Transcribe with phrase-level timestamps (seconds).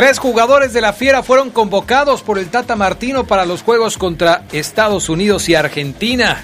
[0.00, 4.46] Tres jugadores de la Fiera fueron convocados por el Tata Martino para los juegos contra
[4.50, 6.42] Estados Unidos y Argentina.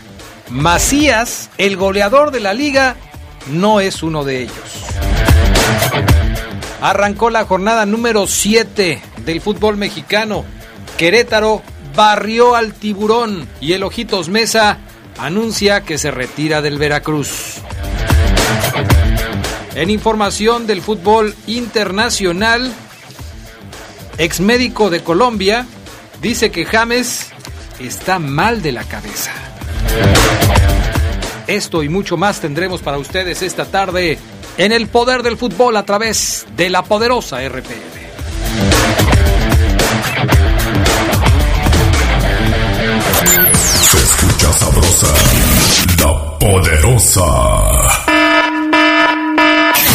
[0.51, 2.97] Macías, el goleador de la liga,
[3.47, 4.85] no es uno de ellos.
[6.83, 10.45] Arrancó la jornada número 7 del fútbol mexicano.
[10.99, 11.63] Querétaro
[11.95, 14.81] barrió al tiburón y el Ojitos Mesa
[15.17, 17.63] anuncia que se retira del Veracruz.
[19.75, 22.71] En información del fútbol internacional,
[24.19, 25.67] ex médico de Colombia,
[26.21, 27.29] dice que James
[27.79, 29.31] está mal de la cabeza.
[31.47, 34.19] Esto y mucho más tendremos para ustedes esta tarde
[34.59, 37.97] en el poder del fútbol a través de la poderosa RPL.
[43.91, 45.15] Se escucha sabrosa,
[45.99, 48.06] la poderosa.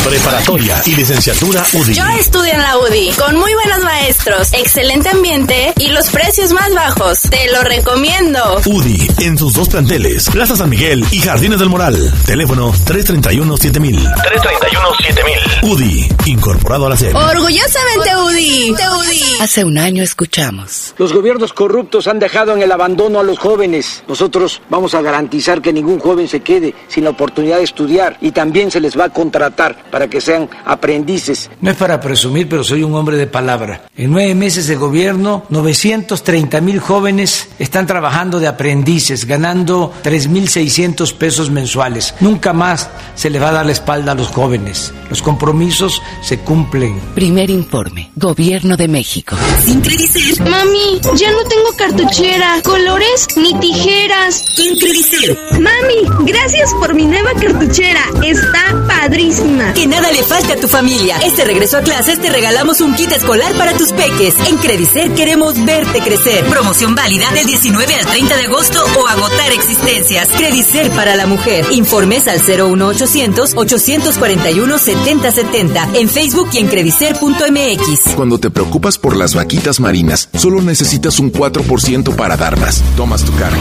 [0.03, 1.94] Preparatoria y licenciatura UDI.
[1.94, 6.73] Yo estudio en la UDI con muy buenos maestros, excelente ambiente y los precios más
[6.73, 7.21] bajos.
[7.21, 8.59] Te lo recomiendo.
[8.66, 12.11] UDI en sus dos planteles, Plaza San Miguel y Jardines del Moral.
[12.25, 13.95] Teléfono 331 7000.
[13.95, 15.71] 331 7000.
[15.71, 17.15] UDI, incorporado a la serie.
[17.15, 18.71] Orgullosamente UDI.
[18.71, 19.38] UDI.
[19.39, 20.95] Hace un año escuchamos.
[20.97, 24.03] Los gobiernos corruptos han dejado en el abandono a los jóvenes.
[24.08, 28.31] Nosotros vamos a garantizar que ningún joven se quede sin la oportunidad de estudiar y
[28.31, 31.49] también se les va a contratar para que sean aprendices.
[31.61, 33.83] No es para presumir, pero soy un hombre de palabra.
[33.95, 41.52] En nueve meses de gobierno, 930 mil jóvenes están trabajando de aprendices, ganando 3.600 pesos
[41.52, 42.15] mensuales.
[42.19, 44.93] Nunca más se le va a dar la espalda a los jóvenes.
[45.09, 46.99] Los compromisos se cumplen.
[47.13, 49.35] Primer informe, Gobierno de México.
[49.63, 50.47] Sin Credicer.
[50.49, 54.45] Mami, ya no tengo cartuchera, colores ni tijeras.
[54.55, 55.37] Sin Credicer.
[55.53, 58.02] Mami, gracias por mi nueva cartuchera.
[58.23, 59.73] Está padrísima.
[59.81, 61.17] Que nada le falte a tu familia.
[61.25, 64.36] Este regreso a clases te regalamos un kit escolar para tus peques.
[64.47, 66.45] En Credicer queremos verte crecer.
[66.45, 70.27] Promoción válida del 19 al 30 de agosto o agotar existencias.
[70.37, 71.65] Credicer para la mujer.
[71.71, 78.15] Informes al 01800 841 7070 en Facebook y en credicer.mx.
[78.15, 82.83] Cuando te preocupas por las vaquitas marinas, solo necesitas un 4% para dar más.
[82.95, 83.58] Tomas tu carro.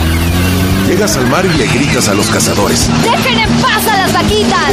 [0.91, 2.89] Llegas al mar y le gritas a los cazadores.
[3.05, 4.73] ¡Dejen en paz a las vaquitas!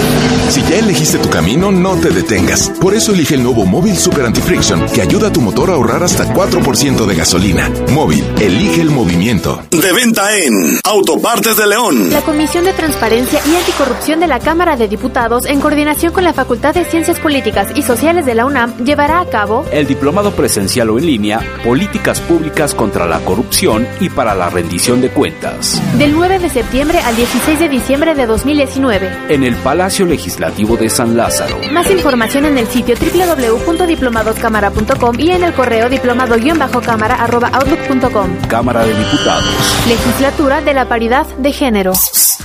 [0.50, 2.72] Si ya elegiste tu camino, no te detengas.
[2.81, 6.02] Por eso elige el nuevo Móvil Super Anti-Friction, que ayuda a tu motor a ahorrar
[6.02, 7.70] hasta 4% de gasolina.
[7.92, 9.62] Móvil, elige el movimiento.
[9.70, 12.12] De venta en Autopartes de León.
[12.12, 16.34] La Comisión de Transparencia y Anticorrupción de la Cámara de Diputados, en coordinación con la
[16.34, 20.90] Facultad de Ciencias Políticas y Sociales de la UNAM, llevará a cabo el diplomado presencial
[20.90, 25.80] o en línea, Políticas Públicas contra la Corrupción y para la Rendición de Cuentas.
[26.00, 29.12] del 9 de septiembre al 16 de diciembre de 2019.
[29.30, 31.60] En el Palacio Legislativo de San Lázaro.
[31.74, 38.38] Más información en el sitio www.diplomadoscámara.com y en el correo diplomado-cámara.outlook.com.
[38.48, 39.44] Cámara de Diputados.
[39.88, 41.92] Legislatura de la Paridad de Género.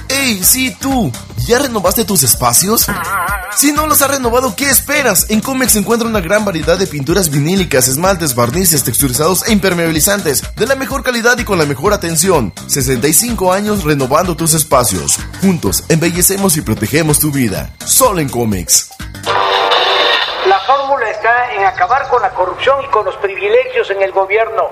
[0.09, 1.12] ¡Ey, sí tú!
[1.47, 2.87] ¿Ya renovaste tus espacios?
[3.54, 5.30] Si no los has renovado, ¿qué esperas?
[5.30, 10.54] En Comex se encuentra una gran variedad de pinturas vinílicas, esmaltes, barnices, texturizados e impermeabilizantes,
[10.56, 12.52] de la mejor calidad y con la mejor atención.
[12.66, 15.18] 65 años renovando tus espacios.
[15.42, 17.70] Juntos, embellecemos y protegemos tu vida.
[17.84, 18.91] Solo en Comex.
[20.46, 24.70] La fórmula está en acabar con la corrupción y con los privilegios en el gobierno.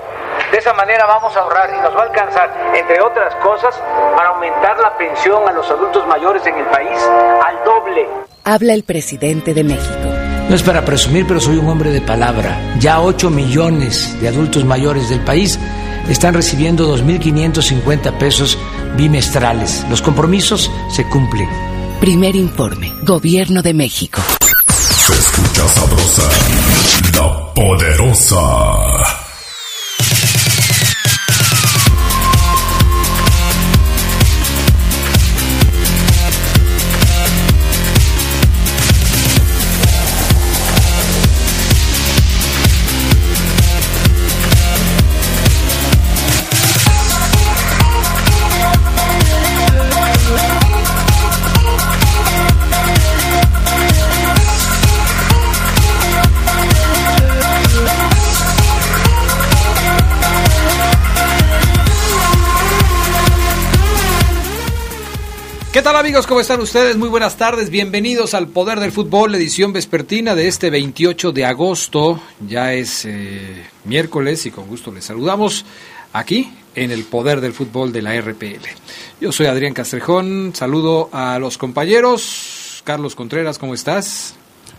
[0.51, 3.75] De esa manera vamos a ahorrar y nos va a alcanzar, entre otras cosas,
[4.17, 6.99] para aumentar la pensión a los adultos mayores en el país
[7.45, 8.09] al doble.
[8.43, 10.09] Habla el presidente de México.
[10.49, 12.75] No es para presumir, pero soy un hombre de palabra.
[12.79, 15.59] Ya 8 millones de adultos mayores del país
[16.09, 18.57] están recibiendo 2.550 pesos
[18.97, 19.85] bimestrales.
[19.89, 21.47] Los compromisos se cumplen.
[21.99, 24.19] Primer informe, Gobierno de México.
[24.67, 26.23] Se escucha sabrosa,
[27.13, 29.20] la poderosa.
[65.71, 66.27] ¿Qué tal amigos?
[66.27, 66.97] ¿Cómo están ustedes?
[66.97, 67.69] Muy buenas tardes.
[67.69, 72.19] Bienvenidos al Poder del Fútbol, edición vespertina de este 28 de agosto.
[72.45, 75.63] Ya es eh, miércoles y con gusto les saludamos
[76.11, 78.67] aquí en el Poder del Fútbol de la RPL.
[79.21, 80.51] Yo soy Adrián Castrejón.
[80.53, 82.81] Saludo a los compañeros.
[82.83, 84.35] Carlos Contreras, ¿cómo estás?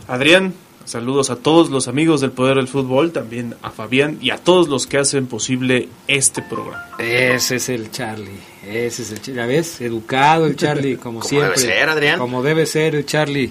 [0.09, 0.53] Adrián,
[0.85, 4.69] Saludos a todos los amigos del Poder del Fútbol, también a Fabián y a todos
[4.69, 6.85] los que hacen posible este programa.
[6.99, 9.81] Ese es el Charlie, ese es el Charlie, ¿ya ves?
[9.81, 11.55] Educado el Charlie, como, siempre.
[11.55, 12.19] Como debe ser, Adrián.
[12.19, 13.51] Como debe ser el Charlie.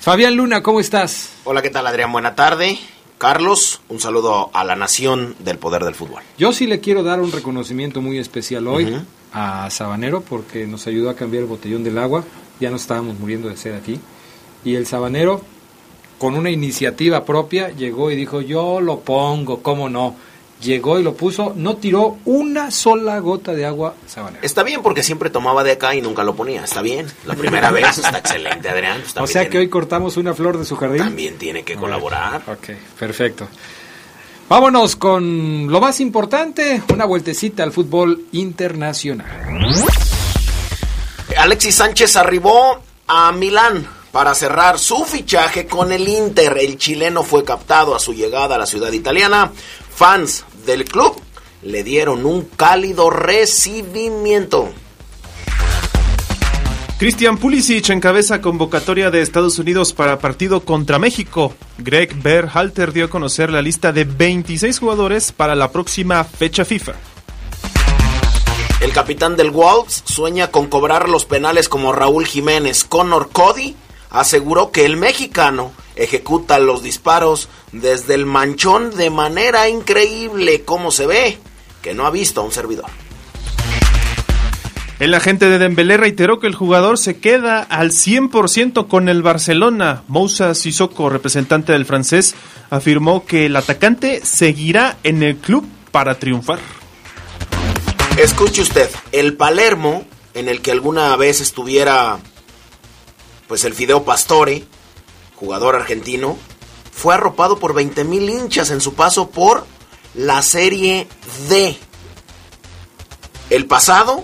[0.00, 1.30] Fabián Luna, ¿cómo estás?
[1.44, 2.10] Hola, ¿qué tal, Adrián?
[2.10, 2.78] Buena tarde.
[3.18, 6.22] Carlos, un saludo a la nación del Poder del Fútbol.
[6.38, 8.96] Yo sí le quiero dar un reconocimiento muy especial hoy
[9.32, 12.24] a Sabanero porque nos ayudó a cambiar el botellón del agua.
[12.60, 14.00] Ya nos estábamos muriendo de sed aquí.
[14.64, 15.42] Y el Sabanero
[16.20, 20.14] con una iniciativa propia, llegó y dijo, yo lo pongo, ¿cómo no?
[20.60, 24.44] Llegó y lo puso, no tiró una sola gota de agua sabanera.
[24.44, 27.06] Está bien porque siempre tomaba de acá y nunca lo ponía, está bien.
[27.24, 29.02] La primera vez está excelente, Adrián.
[29.18, 30.98] o sea que hoy cortamos una flor de su jardín.
[30.98, 32.42] También tiene que colaborar.
[32.46, 32.68] Ok,
[32.98, 33.48] perfecto.
[34.46, 39.26] Vámonos con lo más importante, una vueltecita al fútbol internacional.
[41.38, 46.58] Alexis Sánchez arribó a Milán para cerrar su fichaje con el Inter.
[46.58, 49.52] El chileno fue captado a su llegada a la ciudad italiana.
[49.94, 51.20] Fans del club
[51.62, 54.70] le dieron un cálido recibimiento.
[56.98, 61.54] Christian Pulisic encabeza convocatoria de Estados Unidos para partido contra México.
[61.78, 66.92] Greg Berhalter dio a conocer la lista de 26 jugadores para la próxima fecha FIFA.
[68.82, 73.76] El capitán del Wolves sueña con cobrar los penales como Raúl Jiménez, Connor Cody
[74.10, 81.06] aseguró que el mexicano ejecuta los disparos desde el manchón de manera increíble, como se
[81.06, 81.38] ve,
[81.82, 82.86] que no ha visto a un servidor.
[84.98, 90.02] El agente de Dembélé reiteró que el jugador se queda al 100% con el Barcelona.
[90.08, 92.34] Moussa Sissoko, representante del francés,
[92.68, 96.58] afirmó que el atacante seguirá en el club para triunfar.
[98.18, 100.04] Escuche usted, el Palermo,
[100.34, 102.18] en el que alguna vez estuviera
[103.50, 104.64] pues el Fideo Pastore,
[105.34, 106.38] jugador argentino,
[106.92, 109.66] fue arropado por 20 mil hinchas en su paso por
[110.14, 111.08] la Serie
[111.48, 111.76] D.
[113.50, 114.22] El pasado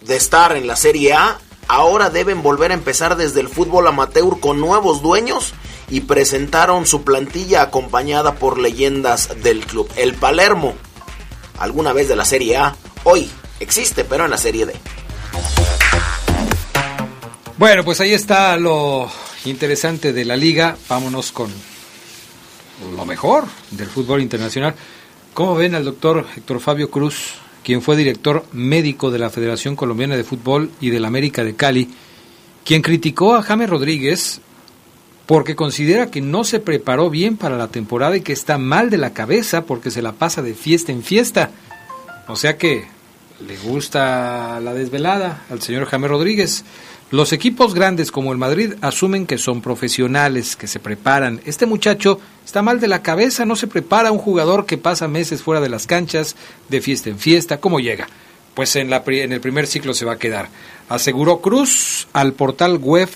[0.00, 1.38] de estar en la Serie A,
[1.68, 5.52] ahora deben volver a empezar desde el fútbol amateur con nuevos dueños
[5.90, 9.86] y presentaron su plantilla acompañada por leyendas del club.
[9.96, 10.72] El Palermo,
[11.58, 13.30] alguna vez de la Serie A, hoy
[13.60, 14.74] existe, pero en la Serie D.
[17.56, 19.08] Bueno, pues ahí está lo
[19.44, 20.76] interesante de la liga.
[20.88, 21.48] Vámonos con
[22.96, 24.74] lo mejor del fútbol internacional.
[25.34, 30.16] ¿Cómo ven al doctor Héctor Fabio Cruz, quien fue director médico de la Federación Colombiana
[30.16, 31.90] de Fútbol y del América de Cali,
[32.64, 34.40] quien criticó a James Rodríguez
[35.26, 38.98] porque considera que no se preparó bien para la temporada y que está mal de
[38.98, 41.50] la cabeza porque se la pasa de fiesta en fiesta?
[42.26, 42.88] O sea que
[43.46, 46.64] le gusta la desvelada al señor James Rodríguez.
[47.14, 51.40] Los equipos grandes como el Madrid asumen que son profesionales, que se preparan.
[51.44, 55.40] Este muchacho está mal de la cabeza, no se prepara un jugador que pasa meses
[55.40, 56.34] fuera de las canchas,
[56.68, 57.60] de fiesta en fiesta.
[57.60, 58.08] ¿Cómo llega?
[58.54, 60.48] Pues en, la, en el primer ciclo se va a quedar.
[60.88, 63.08] Aseguró Cruz al portal web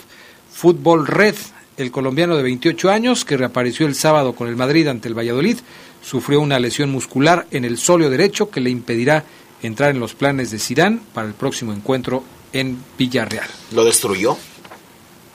[0.53, 1.35] Fútbol Red,
[1.77, 5.59] el colombiano de 28 años que reapareció el sábado con el Madrid ante el Valladolid,
[6.03, 9.25] sufrió una lesión muscular en el sóleo derecho que le impedirá
[9.61, 13.49] entrar en los planes de Sirán para el próximo encuentro en Villarreal.
[13.73, 14.37] ¿Lo destruyó?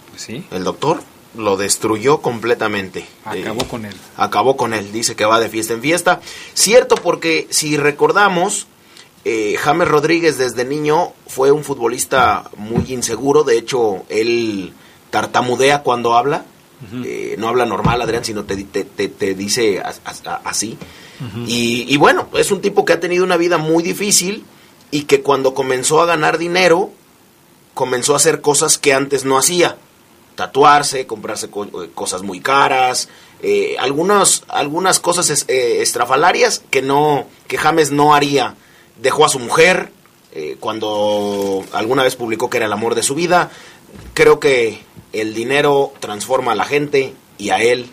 [0.10, 0.46] Pues sí.
[0.52, 1.02] El doctor
[1.38, 3.06] lo destruyó completamente.
[3.26, 3.96] Acabó Eh, con él.
[4.18, 6.22] Acabó con él, dice que va de fiesta en fiesta.
[6.54, 8.68] Cierto, porque si recordamos,
[9.26, 13.44] eh, James Rodríguez desde niño fue un futbolista muy inseguro.
[13.44, 14.74] De hecho, él
[15.10, 16.46] tartamudea cuando habla.
[17.06, 19.94] Eh, no habla normal, Adrián, sino te, te, te, te dice a-
[20.44, 20.78] así.
[21.48, 24.44] y, y bueno, es un tipo que ha tenido una vida muy difícil
[24.92, 26.92] y que cuando comenzó a ganar dinero,
[27.74, 29.78] comenzó a hacer cosas que antes no hacía.
[30.36, 33.08] Tatuarse, comprarse co- eh, cosas muy caras,
[33.42, 38.56] eh, algunas, algunas cosas es- eh, estrafalarias que no, que James no haría.
[39.02, 39.92] Dejó a su mujer
[40.36, 43.52] eh, cuando alguna vez publicó que era el amor de su vida.
[44.16, 44.80] Creo que
[45.12, 47.88] el dinero transforma a la gente y a él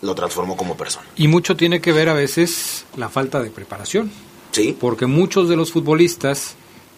[0.00, 1.06] lo transformó como persona.
[1.16, 4.10] Y mucho tiene que ver a veces la falta de preparación.
[4.52, 4.74] Sí.
[4.78, 6.54] Porque muchos de los futbolistas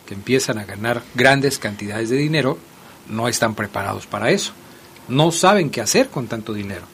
[0.08, 2.56] que empiezan a ganar grandes cantidades de dinero
[3.10, 4.52] no están preparados para eso.
[5.06, 6.86] No saben qué hacer con tanto dinero.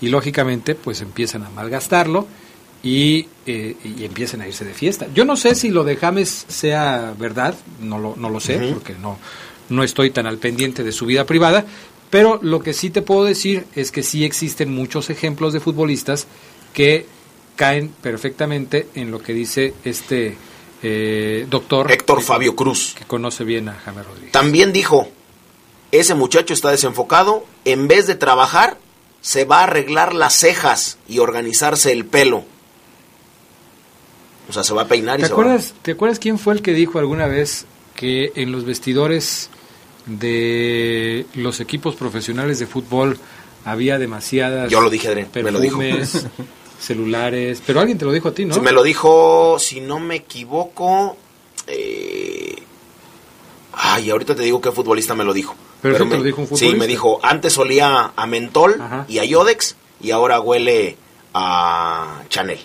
[0.00, 2.26] Y lógicamente pues empiezan a malgastarlo
[2.82, 5.06] y, eh, y empiezan a irse de fiesta.
[5.14, 8.94] Yo no sé si lo de James sea verdad, no lo, no lo sé, porque
[8.94, 9.18] no,
[9.68, 11.66] no estoy tan al pendiente de su vida privada,
[12.08, 16.26] pero lo que sí te puedo decir es que sí existen muchos ejemplos de futbolistas
[16.72, 17.04] que
[17.54, 20.36] caen perfectamente en lo que dice este
[20.88, 24.30] eh, doctor Héctor Fabio Cruz, que conoce bien a Jaime Rodríguez.
[24.30, 25.08] También dijo,
[25.90, 28.78] ese muchacho está desenfocado, en vez de trabajar,
[29.20, 32.44] se va a arreglar las cejas y organizarse el pelo.
[34.48, 36.62] O sea, se va a peinar y ¿Te se acuerdas, ¿Te acuerdas quién fue el
[36.62, 37.66] que dijo alguna vez
[37.96, 39.50] que en los vestidores
[40.06, 43.18] de los equipos profesionales de fútbol
[43.64, 45.80] había demasiadas Yo lo dije, Adrián, me lo dijo.
[46.80, 48.60] celulares, pero alguien te lo dijo a ti, ¿no?
[48.60, 51.16] Me lo dijo, si no me equivoco...
[51.66, 52.54] Eh...
[53.78, 55.54] Ay, ahorita te digo qué futbolista me lo dijo.
[55.82, 56.78] Pero te me- lo dijo un Sí, futbolista.
[56.78, 59.04] me dijo, antes olía a mentol Ajá.
[59.08, 60.96] y a Yodex y ahora huele
[61.34, 62.58] a Chanel,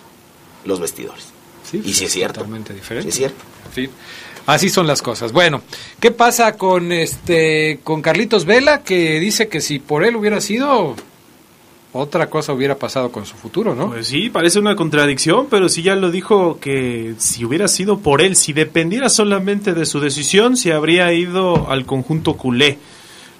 [0.66, 1.26] los vestidores.
[1.70, 2.36] Sí, y sí es cierto.
[2.40, 3.04] Totalmente diferente.
[3.04, 3.44] Sí es cierto.
[3.66, 3.90] En fin,
[4.46, 5.32] así son las cosas.
[5.34, 5.62] Bueno,
[6.00, 10.96] ¿qué pasa con este con Carlitos Vela que dice que si por él hubiera sido
[11.94, 13.90] otra cosa hubiera pasado con su futuro, ¿no?
[13.90, 18.22] Pues sí, parece una contradicción, pero sí ya lo dijo que si hubiera sido por
[18.22, 22.78] él, si dependiera solamente de su decisión, se habría ido al conjunto culé.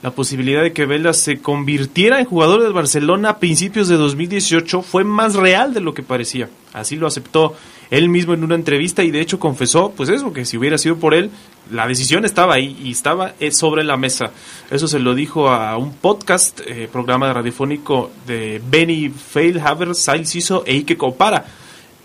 [0.02, 4.82] La posibilidad de que Vela se convirtiera en jugador del Barcelona a principios de 2018
[4.82, 6.50] fue más real de lo que parecía.
[6.74, 7.56] Así lo aceptó
[7.92, 10.96] él mismo en una entrevista y de hecho confesó, pues eso, que si hubiera sido
[10.96, 11.30] por él,
[11.70, 14.32] la decisión estaba ahí y estaba eh, sobre la mesa.
[14.72, 20.64] Eso se lo dijo a un podcast, eh, programa radiofónico de Benny Feilhaber, Sail Siso
[20.66, 21.46] e Ike Copara.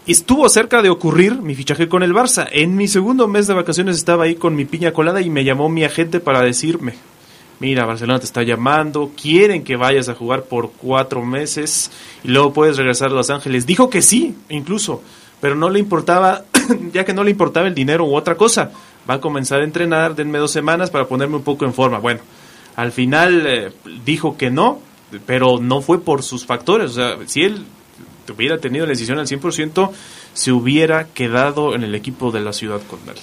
[0.08, 2.48] Estuvo cerca de ocurrir mi fichaje con el Barça.
[2.50, 5.68] En mi segundo mes de vacaciones estaba ahí con mi piña colada y me llamó
[5.68, 6.94] mi agente para decirme,
[7.60, 11.92] mira, Barcelona te está llamando, quieren que vayas a jugar por cuatro meses
[12.24, 13.66] y luego puedes regresar a Los Ángeles.
[13.66, 15.02] Dijo que sí, incluso,
[15.40, 16.44] pero no le importaba,
[16.92, 18.70] ya que no le importaba el dinero u otra cosa.
[19.08, 21.98] Va a comenzar a entrenar, denme dos semanas para ponerme un poco en forma.
[21.98, 22.20] Bueno,
[22.74, 23.72] al final eh,
[24.04, 24.80] dijo que no,
[25.26, 26.90] pero no fue por sus factores.
[26.90, 27.64] O sea, si él
[28.34, 29.90] hubiera tenido la decisión al 100%,
[30.32, 33.16] se hubiera quedado en el equipo de la ciudad con él.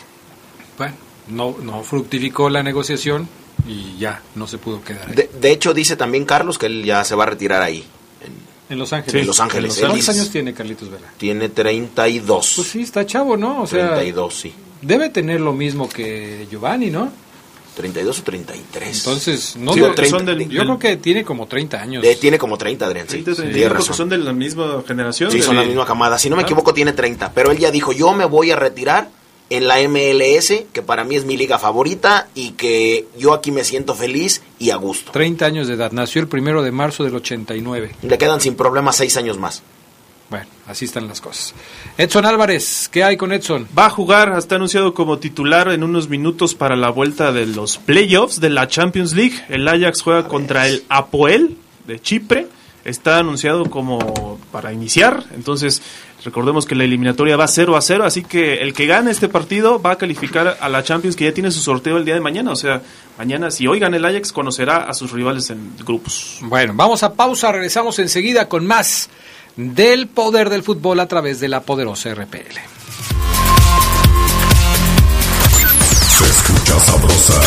[0.78, 0.96] Bueno,
[1.28, 3.28] no, no fructificó la negociación
[3.68, 5.16] y ya no se pudo quedar ahí.
[5.16, 7.84] De, de hecho, dice también Carlos que él ya se va a retirar ahí.
[8.70, 9.22] En Los Ángeles.
[9.22, 9.78] En Los Ángeles.
[9.80, 11.08] ¿Cuántos años tiene Carlitos Vela?
[11.18, 12.54] Tiene 32.
[12.56, 13.62] Pues sí, está chavo, ¿no?
[13.64, 14.54] O sea, 32, sí.
[14.82, 17.12] debe tener lo mismo que Giovanni, ¿no?
[17.76, 18.98] 32 o 33.
[19.00, 20.18] Entonces, no Sí, lo- 30.
[20.18, 22.04] son del- yo creo que tiene como 30 años.
[22.06, 23.14] Eh, tiene como 30, Adrián, sí.
[23.24, 23.96] 30, sí, 30, tienes porque razón.
[23.98, 25.32] son de la misma generación.
[25.32, 26.20] Sí, son de- la misma camada.
[26.20, 27.32] Si no me equivoco, tiene 30.
[27.34, 29.10] Pero él ya dijo, yo me voy a retirar
[29.50, 33.64] en la MLS, que para mí es mi liga favorita y que yo aquí me
[33.64, 35.12] siento feliz y a gusto.
[35.12, 35.92] 30 años de edad.
[35.92, 37.96] Nació el primero de marzo del 89.
[38.02, 39.62] Le quedan sin problema seis años más.
[40.30, 41.54] Bueno, así están las cosas.
[41.96, 43.68] Edson Álvarez, ¿qué hay con Edson?
[43.78, 47.78] Va a jugar, está anunciado como titular en unos minutos para la vuelta de los
[47.78, 49.36] playoffs de la Champions League.
[49.50, 52.48] El Ajax juega contra el Apoel de Chipre.
[52.84, 55.24] Está anunciado como para iniciar.
[55.36, 55.84] Entonces,
[56.24, 58.06] recordemos que la eliminatoria va 0 a 0.
[58.06, 61.34] Así que el que gane este partido va a calificar a la Champions, que ya
[61.34, 62.52] tiene su sorteo el día de mañana.
[62.52, 62.82] O sea,
[63.18, 66.40] mañana, si hoy gana el Ajax, conocerá a sus rivales en grupos.
[66.42, 69.10] Bueno, vamos a pausa, regresamos enseguida con más
[69.56, 72.58] del poder del fútbol a través de la poderosa RPL.
[76.08, 77.42] Se escucha sabrosa,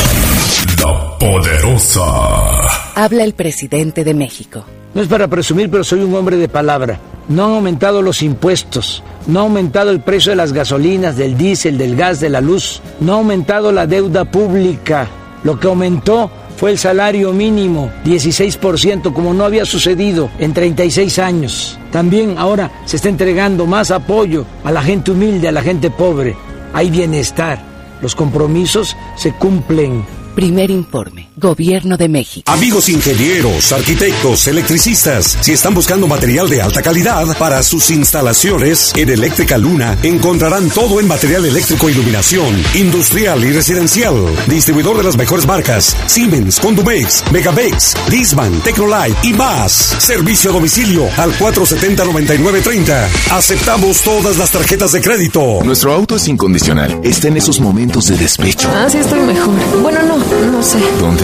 [0.83, 2.95] la poderosa.
[2.95, 4.65] Habla el presidente de México.
[4.95, 6.99] No es para presumir, pero soy un hombre de palabra.
[7.29, 11.77] No han aumentado los impuestos, no ha aumentado el precio de las gasolinas, del diésel,
[11.77, 15.09] del gas, de la luz, no ha aumentado la deuda pública.
[15.43, 21.79] Lo que aumentó fue el salario mínimo, 16%, como no había sucedido en 36 años.
[21.93, 26.37] También ahora se está entregando más apoyo a la gente humilde, a la gente pobre.
[26.73, 27.59] Hay bienestar.
[28.01, 30.05] Los compromisos se cumplen.
[30.35, 31.26] Primer informe.
[31.39, 32.51] Gobierno de México.
[32.51, 39.11] Amigos ingenieros, arquitectos, electricistas, si están buscando material de alta calidad para sus instalaciones, en
[39.11, 44.15] Eléctrica Luna encontrarán todo en material eléctrico, iluminación, industrial y residencial.
[44.47, 49.73] Distribuidor de las mejores marcas: Siemens, Condumex, Megabex, Disman, Tecnolight y más.
[49.99, 53.09] Servicio a domicilio al 470-9930.
[53.33, 55.61] Aceptamos todas las tarjetas de crédito.
[55.63, 56.99] Nuestro auto es incondicional.
[57.03, 58.71] Está en esos momentos de despecho.
[58.73, 59.55] Ah, sí, estoy mejor.
[59.83, 60.17] Bueno, no,
[60.51, 60.79] no sé.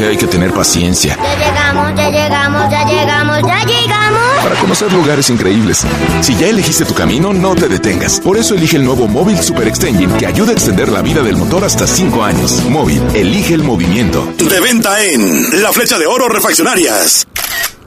[0.08, 4.20] Hay que tener paciencia Ya llegamos, ya llegamos, ya llegamos, ya llegamos.
[4.42, 5.84] para conocer lugares increíbles.
[6.20, 8.20] Si ya elegiste tu camino, no te detengas.
[8.20, 11.36] Por eso elige el nuevo Móvil Super Extension que ayuda a extender la vida del
[11.36, 12.62] motor hasta 5 años.
[12.68, 14.26] Móvil, elige el movimiento.
[14.38, 17.26] De venta en La Flecha de Oro Refaccionarias.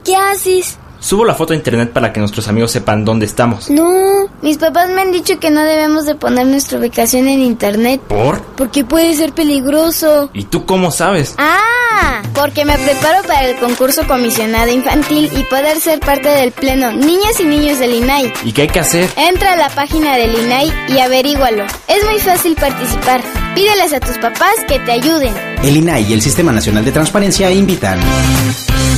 [0.04, 0.78] ¿Qué haces?
[1.06, 3.70] Subo la foto a internet para que nuestros amigos sepan dónde estamos.
[3.70, 8.00] No, mis papás me han dicho que no debemos de poner nuestra ubicación en internet.
[8.08, 8.42] ¿Por?
[8.56, 10.30] Porque puede ser peligroso.
[10.32, 11.36] ¿Y tú cómo sabes?
[11.38, 16.90] Ah, porque me preparo para el concurso comisionado infantil y poder ser parte del pleno
[16.90, 18.32] Niñas y Niños del INAI.
[18.42, 19.08] ¿Y qué hay que hacer?
[19.16, 21.66] Entra a la página del INAI y averígualo.
[21.86, 23.22] Es muy fácil participar.
[23.54, 25.32] Pídeles a tus papás que te ayuden.
[25.62, 28.00] El INAI y el Sistema Nacional de Transparencia invitan.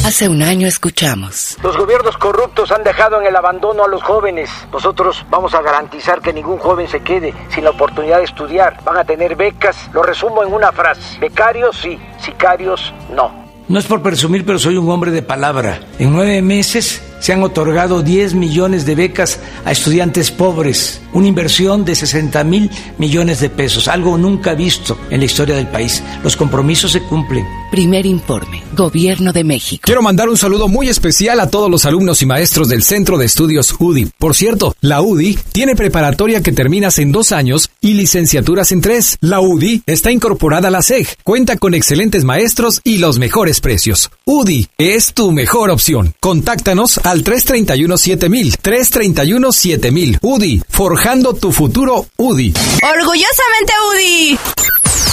[0.04, 1.56] Hace un año escuchamos.
[1.62, 4.50] Los gobiernos corruptos han dejado en el abandono a los jóvenes.
[4.72, 8.82] Nosotros vamos a garantizar que ningún joven se quede sin la oportunidad de estudiar.
[8.84, 9.76] Van a tener becas.
[9.92, 11.18] Lo resumo en una frase.
[11.18, 13.48] Becarios sí, sicarios no.
[13.68, 15.80] No es por presumir, pero soy un hombre de palabra.
[15.98, 21.84] En nueve meses se han otorgado 10 millones de becas a estudiantes pobres, una inversión
[21.84, 26.02] de 60 mil millones de pesos, algo nunca visto en la historia del país.
[26.22, 27.44] Los compromisos se cumplen.
[27.70, 29.82] Primer informe, Gobierno de México.
[29.84, 33.26] Quiero mandar un saludo muy especial a todos los alumnos y maestros del Centro de
[33.26, 34.10] Estudios UDI.
[34.18, 39.18] Por cierto, la UDI tiene preparatoria que terminas en dos años y licenciaturas en tres.
[39.20, 44.10] La UDI está incorporada a la SEG, cuenta con excelentes maestros y los mejores precios.
[44.24, 46.14] UDI es tu mejor opción.
[46.20, 48.56] Contáctanos al 331-7000.
[48.62, 50.18] 331-7000.
[50.22, 52.52] UDI, forjando tu futuro UDI.
[52.82, 54.38] Orgullosamente UDI.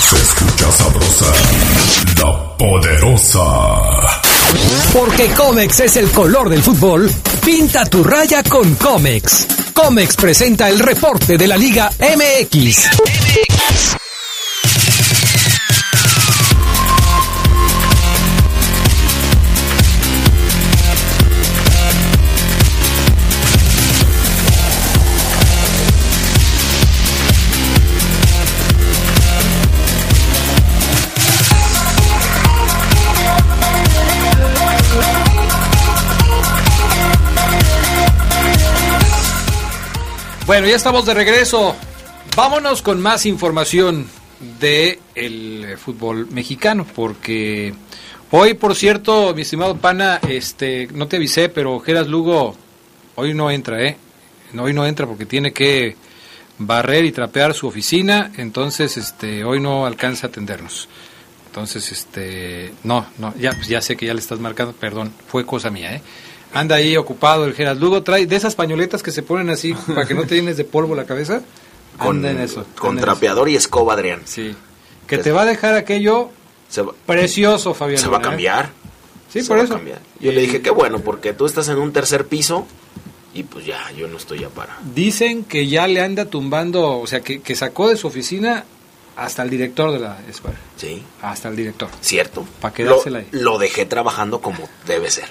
[0.09, 1.33] Se escucha sabrosa,
[2.17, 3.41] la poderosa.
[4.93, 7.11] Porque Comex es el color del fútbol,
[7.43, 9.47] pinta tu raya con Comex.
[9.73, 12.89] Comex presenta el reporte de la Liga MX.
[40.45, 41.75] Bueno, ya estamos de regreso.
[42.37, 44.07] Vámonos con más información
[44.59, 47.73] de el fútbol mexicano, porque
[48.29, 52.55] hoy, por cierto, mi estimado pana, este, no te avisé, pero Geras Lugo
[53.15, 53.97] hoy no entra, ¿eh?
[54.55, 55.95] Hoy no entra porque tiene que
[56.59, 60.87] barrer y trapear su oficina, entonces, este, hoy no alcanza a atendernos.
[61.47, 65.43] Entonces, este, no, no, ya, pues ya sé que ya le estás marcando, perdón, fue
[65.43, 66.01] cosa mía, ¿eh?
[66.55, 70.07] Anda ahí ocupado el Geras Lugo, trae de esas pañoletas que se ponen así para
[70.07, 71.41] que no te llenes de polvo la cabeza.
[71.99, 72.65] Con, Anda en eso.
[72.77, 74.21] con trapeador y escoba, Adrián.
[74.25, 74.53] Sí.
[75.07, 76.29] Que te va a dejar aquello
[76.77, 77.99] va, precioso, Fabián.
[78.01, 78.23] se va a ¿eh?
[78.23, 78.71] cambiar.
[79.31, 79.75] Sí, Se por va a eso.
[79.75, 79.99] cambiar.
[80.19, 82.67] Yo le dije, qué bueno, porque tú estás en un tercer piso
[83.33, 84.77] y pues ya, yo no estoy ya para.
[84.93, 88.65] Dicen que ya le anda tumbando, o sea, que, que sacó de su oficina
[89.15, 90.57] hasta el director de la escuela.
[90.75, 91.03] Sí.
[91.21, 91.89] Hasta el director.
[92.01, 92.45] Cierto.
[92.59, 93.27] Para quedársela ahí.
[93.31, 95.25] Lo dejé trabajando como debe ser.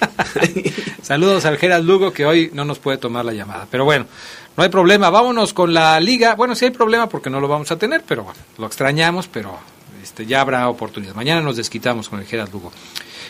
[1.02, 3.66] Saludos al Geras Lugo que hoy no nos puede tomar la llamada.
[3.70, 4.06] Pero bueno,
[4.56, 5.10] no hay problema.
[5.10, 6.34] Vámonos con la liga.
[6.34, 9.58] Bueno, sí hay problema porque no lo vamos a tener, pero bueno, lo extrañamos, pero
[10.02, 11.14] este, ya habrá oportunidad.
[11.14, 12.72] Mañana nos desquitamos con el Geras Lugo.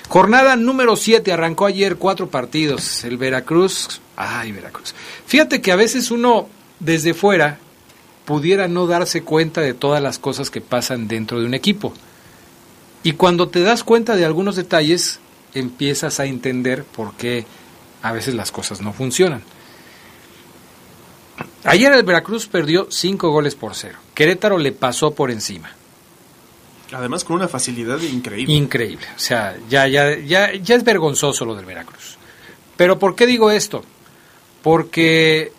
[0.09, 3.05] Jornada número 7, arrancó ayer cuatro partidos.
[3.05, 4.95] El Veracruz, ay Veracruz.
[5.27, 6.47] Fíjate que a veces uno
[6.79, 7.59] desde fuera
[8.25, 11.93] pudiera no darse cuenta de todas las cosas que pasan dentro de un equipo.
[13.03, 15.21] Y cuando te das cuenta de algunos detalles,
[15.53, 17.47] empiezas a entender por qué
[18.03, 19.43] a veces las cosas no funcionan.
[21.65, 23.99] Ayer el Veracruz perdió cinco goles por cero.
[24.15, 25.71] Querétaro le pasó por encima.
[26.93, 28.55] Además con una facilidad increíble.
[28.55, 29.07] Increíble.
[29.17, 32.19] O sea, ya, ya, ya, ya es vergonzoso lo del Veracruz.
[32.77, 33.85] Pero ¿por qué digo esto?
[34.63, 35.53] Porque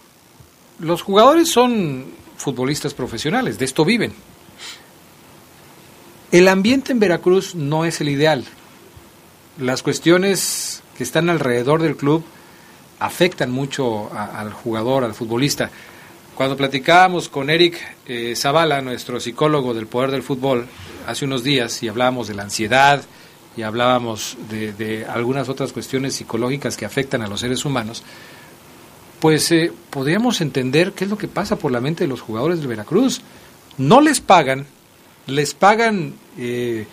[0.79, 2.05] los jugadores son
[2.37, 4.13] futbolistas profesionales, de esto viven.
[6.31, 8.43] El ambiente en Veracruz no es el ideal.
[9.59, 12.23] Las cuestiones que están alrededor del club
[12.99, 15.69] afectan mucho a- al jugador, al futbolista.
[16.35, 20.67] Cuando platicábamos con Eric eh, Zavala, nuestro psicólogo del poder del fútbol,
[21.07, 23.01] hace unos días, y hablábamos de la ansiedad,
[23.55, 28.03] y hablábamos de, de algunas otras cuestiones psicológicas que afectan a los seres humanos,
[29.25, 32.61] pues eh, podríamos entender qué es lo que pasa por la mente de los jugadores
[32.61, 33.21] de Veracruz.
[33.75, 34.67] No les pagan,
[35.25, 36.85] les pagan, eh,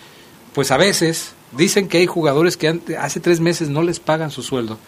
[0.55, 4.42] pues a veces, dicen que hay jugadores que hace tres meses no les pagan su
[4.42, 4.79] sueldo.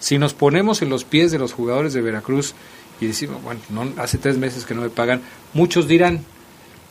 [0.00, 2.54] Si nos ponemos en los pies de los jugadores de Veracruz
[3.00, 5.22] y decimos, bueno, no, hace tres meses que no me pagan,
[5.54, 6.24] muchos dirán,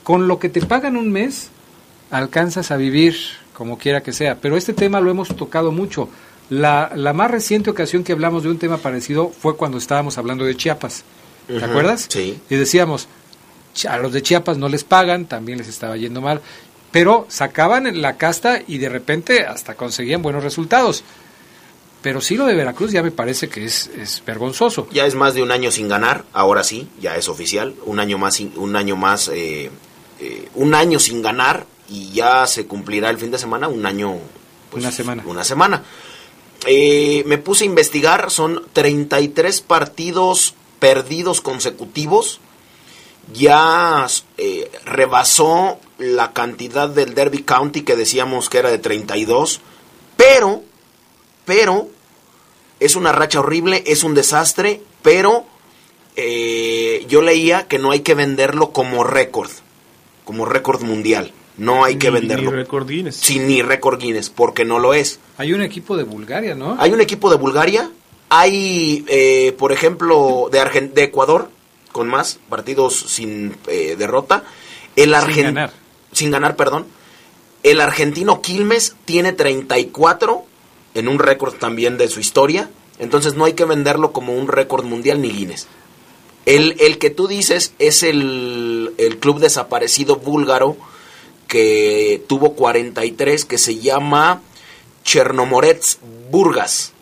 [0.06, 1.50] con lo que te pagan un mes,
[2.10, 3.18] alcanzas a vivir
[3.52, 4.40] como quiera que sea.
[4.40, 6.08] Pero este tema lo hemos tocado mucho.
[6.50, 10.46] La, la más reciente ocasión que hablamos de un tema parecido fue cuando estábamos hablando
[10.46, 11.04] de Chiapas.
[11.48, 12.08] ¿Te acuerdas?
[12.10, 12.40] sí.
[12.50, 13.08] Y decíamos,
[13.76, 16.42] "Ch- a los de Chiapas no les pagan, también les estaba yendo mal,
[16.92, 21.04] pero sacaban la casta y de repente hasta conseguían buenos resultados.
[22.02, 24.88] Pero sí lo de Veracruz ya me parece que es, es vergonzoso.
[24.92, 27.76] Ya es más de un año sin ganar, ahora sí, ya es oficial.
[27.86, 29.70] Un año más, un año más, eh,
[30.20, 34.16] eh, un año sin ganar y ya se cumplirá el fin de semana, un año.
[34.72, 35.24] pues, Una semana.
[35.26, 35.84] Una semana.
[36.65, 42.39] Eh, me puse a investigar, son 33 partidos perdidos consecutivos.
[43.34, 49.62] Ya eh, rebasó la cantidad del Derby County que decíamos que era de 32.
[50.17, 50.63] Pero,
[51.45, 51.88] pero,
[52.80, 55.45] es una racha horrible, es un desastre, pero
[56.15, 59.52] eh, yo leía que no hay que venderlo como récord,
[60.26, 61.32] como récord mundial.
[61.60, 62.50] No hay que venderlo.
[62.52, 63.17] ni récord Guinness.
[63.17, 65.19] Sí, ni récord Guinness, porque no lo es.
[65.38, 66.76] Hay un equipo de Bulgaria, ¿no?
[66.80, 67.91] Hay un equipo de Bulgaria,
[68.30, 71.50] hay, eh, por ejemplo, de, Argen- de Ecuador,
[71.91, 74.43] con más partidos sin eh, derrota.
[74.95, 75.74] El Sin Argen- ganar.
[76.12, 76.86] Sin ganar, perdón.
[77.62, 80.45] El argentino Quilmes tiene 34
[80.93, 82.69] en un récord también de su historia.
[83.00, 85.67] Entonces no hay que venderlo como un récord mundial ni Guinness.
[86.45, 90.78] El, el que tú dices es el, el club desaparecido búlgaro
[91.50, 94.42] que tuvo 43, que se llama
[95.04, 96.00] Chernomorets
[96.32, 96.94] Burgas.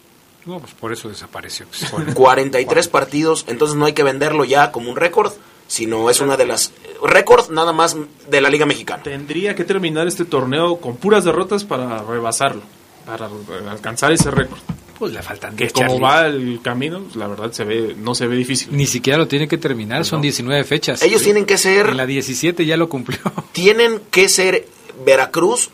[0.45, 1.67] No, pues por eso desapareció.
[1.67, 5.33] pues, por- 43 partidos, entonces no hay que venderlo ya como un récord,
[5.67, 6.71] sino es una de las
[7.03, 7.97] récord nada más
[8.29, 9.03] de la Liga Mexicana.
[9.03, 12.61] Tendría que terminar este torneo con puras derrotas para rebasarlo,
[13.05, 13.29] para
[13.69, 14.59] alcanzar ese récord.
[14.97, 18.25] Pues le faltan Que 10, como va el camino, la verdad se ve, no se
[18.27, 18.69] ve difícil.
[18.71, 21.01] Ni siquiera lo tiene que terminar, son 19 fechas.
[21.03, 23.19] Ellos tienen que ser- En la 17 ya lo cumplió.
[23.51, 24.67] Tienen que ser
[25.05, 25.69] Veracruz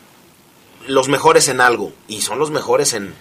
[0.86, 3.14] los mejores en algo y son los mejores en,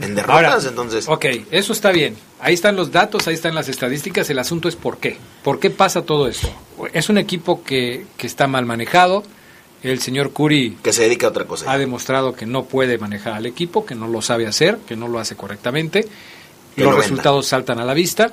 [0.00, 2.16] en derrotas, Ahora, entonces Ok, eso está bien.
[2.40, 4.30] Ahí están los datos, ahí están las estadísticas.
[4.30, 5.16] El asunto es por qué.
[5.42, 6.48] ¿Por qué pasa todo esto?
[6.92, 9.24] Es un equipo que, que está mal manejado.
[9.82, 11.70] El señor Curi que se dedica a otra cosa.
[11.72, 15.08] ha demostrado que no puede manejar al equipo, que no lo sabe hacer, que no
[15.08, 16.06] lo hace correctamente.
[16.76, 18.32] Que Los lo resultados saltan a la vista.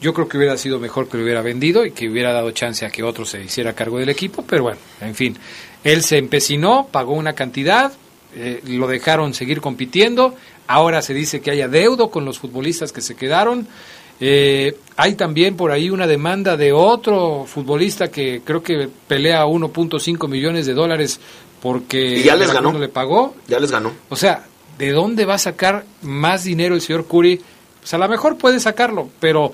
[0.00, 2.86] Yo creo que hubiera sido mejor que lo hubiera vendido y que hubiera dado chance
[2.86, 5.36] a que otro se hiciera cargo del equipo, pero bueno, en fin.
[5.82, 7.92] Él se empecinó, pagó una cantidad,
[8.36, 10.36] eh, lo dejaron seguir compitiendo,
[10.68, 13.66] ahora se dice que hay adeudo con los futbolistas que se quedaron.
[14.20, 20.28] Eh, hay también por ahí una demanda de otro futbolista que creo que pelea 1.5
[20.28, 21.20] millones de dólares
[21.62, 22.72] porque Y ya les ganó.
[22.72, 23.34] no le pagó.
[23.46, 23.92] ya les ganó.
[24.08, 24.44] O sea,
[24.76, 27.40] ¿de dónde va a sacar más dinero el señor Curi?
[27.80, 29.52] Pues a lo mejor puede sacarlo, pero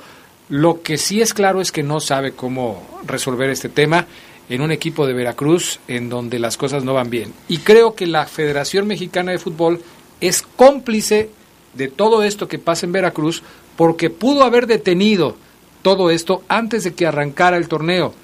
[0.48, 4.06] lo que sí es claro es que no sabe cómo resolver este tema
[4.48, 7.32] en un equipo de Veracruz en donde las cosas no van bien.
[7.48, 9.80] Y creo que la Federación Mexicana de Fútbol
[10.20, 11.30] es cómplice
[11.74, 13.42] de todo esto que pasa en Veracruz
[13.76, 15.36] porque pudo haber detenido
[15.82, 18.14] todo esto antes de que arrancara el torneo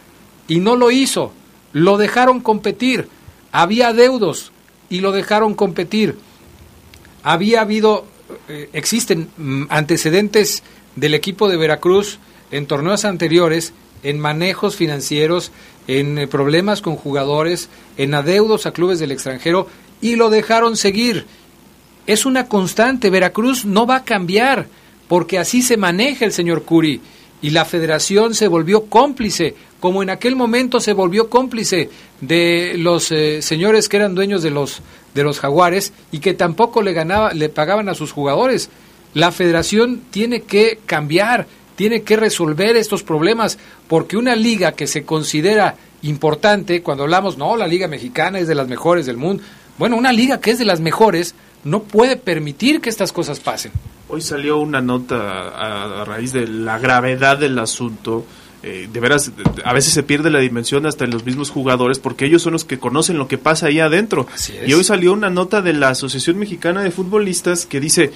[0.49, 1.33] y no lo hizo.
[1.73, 3.09] Lo dejaron competir.
[3.53, 4.53] Había deudos
[4.89, 6.17] y lo dejaron competir.
[7.23, 8.07] Había habido,
[8.49, 10.63] eh, existen mm, antecedentes
[10.97, 12.19] del equipo de Veracruz
[12.51, 15.53] en torneos anteriores, en manejos financieros,
[15.87, 19.69] en eh, problemas con jugadores, en adeudos a clubes del extranjero
[20.01, 21.27] y lo dejaron seguir.
[22.07, 24.67] Es una constante, Veracruz no va a cambiar
[25.11, 27.01] porque así se maneja el señor Curi
[27.43, 33.11] y la federación se volvió cómplice, como en aquel momento se volvió cómplice de los
[33.11, 37.33] eh, señores que eran dueños de los de los jaguares y que tampoco le ganaba,
[37.33, 38.71] le pagaban a sus jugadores.
[39.13, 45.03] La federación tiene que cambiar, tiene que resolver estos problemas, porque una liga que se
[45.03, 49.43] considera importante, cuando hablamos, no, la liga mexicana es de las mejores del mundo,
[49.77, 53.73] bueno, una liga que es de las mejores no puede permitir que estas cosas pasen.
[54.09, 58.25] Hoy salió una nota a, a raíz de la gravedad del asunto.
[58.63, 59.33] Eh, de veras,
[59.65, 62.67] a veces se pierde la dimensión hasta en los mismos jugadores porque ellos son los
[62.67, 64.27] que conocen lo que pasa ahí adentro.
[64.53, 64.69] es.
[64.69, 68.13] Y hoy salió una nota de la Asociación Mexicana de Futbolistas que dice,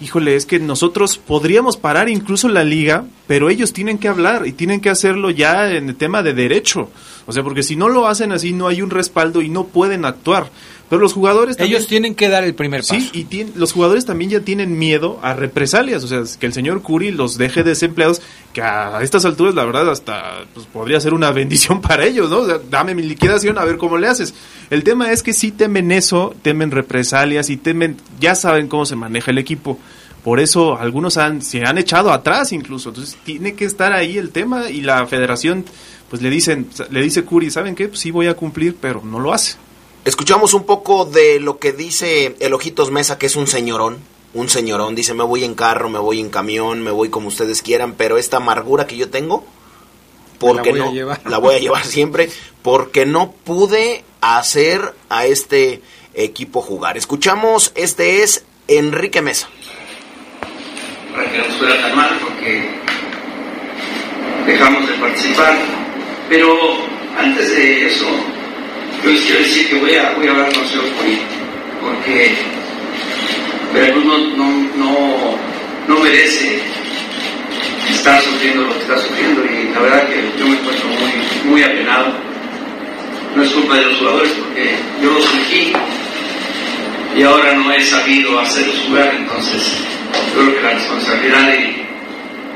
[0.00, 4.52] híjole, es que nosotros podríamos parar incluso la liga, pero ellos tienen que hablar y
[4.52, 6.90] tienen que hacerlo ya en el tema de derecho.
[7.26, 10.04] O sea, porque si no lo hacen así, no hay un respaldo y no pueden
[10.04, 10.50] actuar.
[10.88, 11.76] Pero los jugadores también...
[11.76, 12.94] Ellos tienen que dar el primer paso.
[12.94, 16.80] Sí, y los jugadores también ya tienen miedo a represalias, o sea, que el señor
[16.80, 21.30] Curi los deje desempleados, que a estas alturas la verdad hasta pues, podría ser una
[21.32, 22.46] bendición para ellos, ¿no?
[22.46, 24.34] Dame mi liquidación a ver cómo le haces.
[24.70, 28.96] El tema es que sí temen eso, temen represalias y temen, ya saben cómo se
[28.96, 29.78] maneja el equipo.
[30.24, 32.90] Por eso algunos han, se han echado atrás incluso.
[32.90, 35.64] Entonces tiene que estar ahí el tema y la federación
[36.10, 37.88] pues le dicen, le dice Curi, ¿saben qué?
[37.88, 39.56] Pues sí voy a cumplir, pero no lo hace.
[40.04, 43.98] Escuchamos un poco de lo que dice el Ojitos Mesa, que es un señorón.
[44.34, 47.62] Un señorón, dice, me voy en carro, me voy en camión, me voy como ustedes
[47.62, 49.44] quieran, pero esta amargura que yo tengo,
[50.38, 51.20] porque voy a no, llevar.
[51.24, 52.30] la voy a llevar siempre,
[52.62, 55.82] porque no pude hacer a este
[56.14, 56.96] equipo jugar.
[56.96, 59.48] Escuchamos, este es Enrique Mesa.
[61.14, 62.68] para que no fuera tan mal, porque
[64.46, 65.56] dejamos de participar.
[66.28, 66.58] Pero
[67.18, 68.06] antes de eso,
[69.02, 71.24] yo les quiero decir que voy a, voy a hablar con el señor político,
[71.80, 72.36] porque
[73.74, 75.38] Veracruz no, no, no,
[75.88, 76.60] no merece
[77.90, 81.62] estar sufriendo lo que está sufriendo y la verdad que yo me encuentro muy, muy
[81.62, 82.12] apenado.
[83.36, 85.72] No es culpa de los jugadores porque yo los elegí
[87.16, 89.62] y ahora no he sabido hacerlos jugar, entonces
[90.34, 91.86] yo creo que la responsabilidad de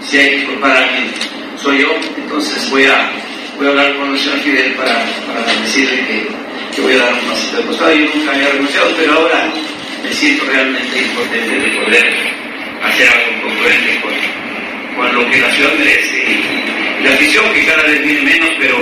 [0.00, 1.10] si hay que culpar a alguien
[1.56, 3.10] soy yo, entonces voy a,
[3.56, 6.28] voy a hablar con el señor Fidel para, para decirle que,
[6.74, 7.92] que voy a dar un pasito de costado.
[7.92, 9.52] Yo nunca había renunciado, pero ahora
[10.02, 12.14] me siento realmente impotente de poder
[12.82, 14.12] hacer algo congruente con,
[14.96, 18.76] con lo que la ciudad merece y, la afición que cada vez viene menos, pero,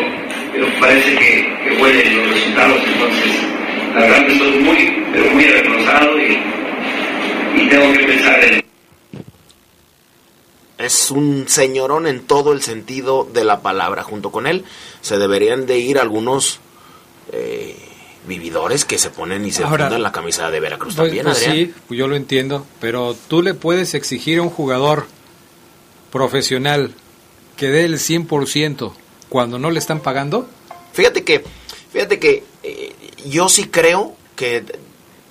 [0.52, 3.33] pero parece que, que huelen los resultados, entonces
[3.94, 6.38] la verdad que estoy muy, pero muy retrasado y,
[7.56, 8.61] y tengo que pensar en
[10.80, 14.02] es un señorón en todo el sentido de la palabra.
[14.02, 14.64] Junto con él
[15.02, 16.61] se deberían de ir algunos
[17.33, 17.76] eh,
[18.26, 21.54] vividores que se ponen y se fundan la camisa de Veracruz Pues, también, pues Adrián.
[21.68, 25.06] sí, pues yo lo entiendo, pero tú le puedes exigir a un jugador
[26.12, 26.94] profesional
[27.56, 28.92] que dé el 100%
[29.28, 30.48] cuando no le están pagando.
[30.92, 31.44] Fíjate que,
[31.92, 32.94] fíjate que eh,
[33.26, 34.64] yo sí creo que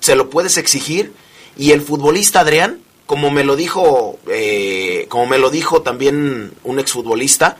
[0.00, 1.12] se lo puedes exigir
[1.56, 6.78] y el futbolista Adrián, como me lo dijo, eh, como me lo dijo también un
[6.78, 7.56] exfutbolista,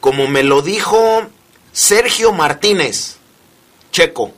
[0.00, 1.22] como me lo dijo
[1.72, 3.15] Sergio Martínez,
[3.96, 4.30] Checo,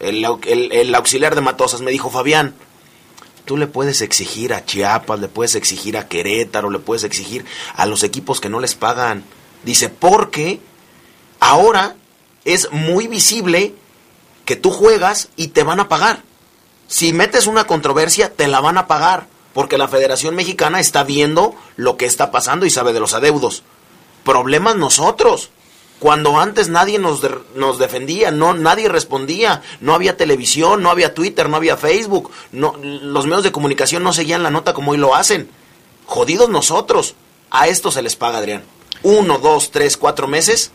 [0.00, 2.54] el, au- el- el auxiliar de Matosas, me dijo Fabián,
[3.46, 7.86] tú le puedes exigir a Chiapas, le puedes exigir a Querétaro, le puedes exigir a
[7.86, 9.24] los equipos que no les pagan.
[9.64, 10.60] Dice, porque
[11.40, 11.96] ahora
[12.44, 13.74] es muy visible
[14.44, 16.22] que tú juegas y te van a pagar.
[16.86, 21.54] Si metes una controversia, te la van a pagar, porque la Federación Mexicana está viendo
[21.76, 23.62] lo que está pasando y sabe de los adeudos.
[24.22, 25.48] Problemas nosotros.
[26.02, 27.20] Cuando antes nadie nos,
[27.54, 32.74] nos defendía, no, nadie respondía, no había televisión, no había Twitter, no había Facebook, no,
[32.82, 35.48] los medios de comunicación no seguían la nota como hoy lo hacen.
[36.06, 37.14] Jodidos nosotros.
[37.52, 38.64] A esto se les paga, Adrián.
[39.04, 40.72] Uno, dos, tres, cuatro meses,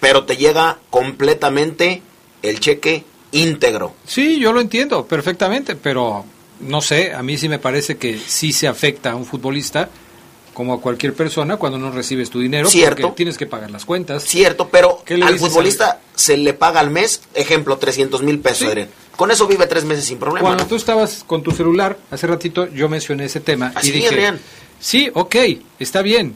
[0.00, 2.00] pero te llega completamente
[2.40, 3.92] el cheque íntegro.
[4.06, 6.24] Sí, yo lo entiendo perfectamente, pero
[6.60, 9.90] no sé, a mí sí me parece que sí se afecta a un futbolista
[10.54, 13.02] como a cualquier persona cuando no recibes tu dinero Cierto.
[13.02, 14.22] porque tienes que pagar las cuentas.
[14.24, 18.72] Cierto, pero ¿Qué le al futbolista se le paga al mes, ejemplo, 300 mil pesos,
[18.72, 18.86] Sí.
[19.16, 20.48] Con eso vive tres meses sin problema.
[20.48, 24.08] Cuando tú estabas con tu celular, hace ratito yo mencioné ese tema Así, y dije,
[24.08, 24.40] Adrián.
[24.80, 25.36] sí, ok,
[25.78, 26.34] está bien,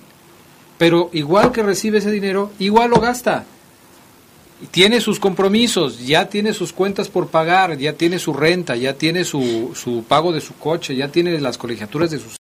[0.79, 3.47] pero igual que recibe ese dinero, igual lo gasta.
[4.71, 9.25] Tiene sus compromisos, ya tiene sus cuentas por pagar, ya tiene su renta, ya tiene
[9.25, 12.37] su, su pago de su coche, ya tiene las colegiaturas de sus...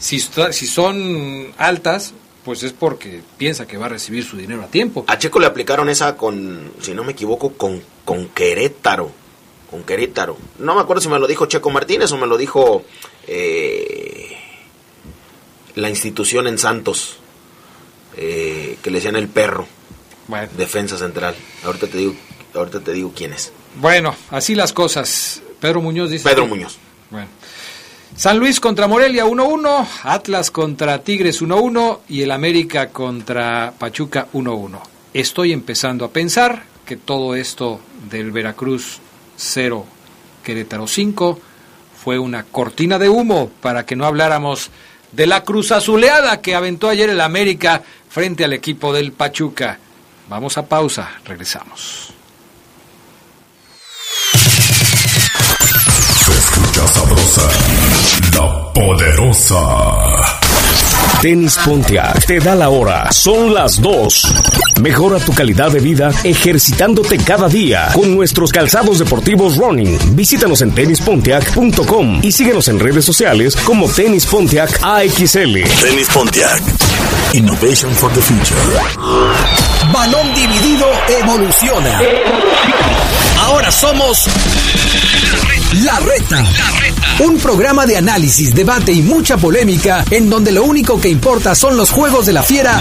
[0.00, 4.66] Si, si son altas, pues es porque piensa que va a recibir su dinero a
[4.66, 5.04] tiempo.
[5.06, 9.12] A Checo le aplicaron esa con, si no me equivoco, con, con Querétaro.
[9.70, 10.36] Con Querétaro.
[10.58, 12.82] No me acuerdo si me lo dijo Checo Martínez o me lo dijo
[13.28, 14.36] eh,
[15.76, 17.18] la institución en Santos,
[18.16, 19.66] eh, que le decían el perro.
[20.56, 21.34] Defensa central.
[21.64, 22.14] Ahorita te digo,
[22.54, 23.52] ahorita te digo quién es.
[23.76, 25.42] Bueno, así las cosas.
[25.60, 26.28] Pedro Muñoz dice...
[26.28, 26.78] Pedro Muñoz.
[27.10, 27.28] Bueno.
[28.16, 34.78] San Luis contra Morelia 1-1, Atlas contra Tigres 1-1 y el América contra Pachuca 1-1.
[35.14, 38.98] Estoy empezando a pensar que todo esto del Veracruz
[39.36, 39.86] 0,
[40.44, 41.40] Querétaro 5
[42.02, 44.70] fue una cortina de humo para que no habláramos
[45.12, 49.78] de la cruz azuleada que aventó ayer el América frente al equipo del Pachuca.
[50.28, 52.12] Vamos a pausa, regresamos.
[56.24, 57.50] Se escucha sabrosa,
[58.34, 59.56] la poderosa.
[61.22, 63.10] Tenis Pontiac te da la hora.
[63.12, 64.34] Son las 2.
[64.80, 69.98] Mejora tu calidad de vida ejercitándote cada día con nuestros calzados deportivos running.
[70.16, 75.62] Visítanos en tenispontiac.com y síguenos en redes sociales como Tenis Pontiac AXL.
[75.82, 76.62] Tenis Pontiac.
[77.32, 78.60] Innovation for the future.
[79.92, 80.86] Balón dividido
[81.20, 82.00] evoluciona.
[83.38, 84.26] Ahora somos
[85.72, 86.44] La Reta.
[87.20, 91.76] Un programa de análisis, debate y mucha polémica en donde lo único que importa son
[91.76, 92.80] los juegos de la fiera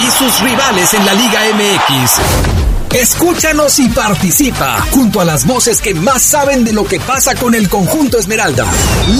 [0.00, 2.59] y sus rivales en la Liga MX.
[2.94, 7.54] Escúchanos y participa junto a las voces que más saben de lo que pasa con
[7.54, 8.66] el conjunto Esmeralda.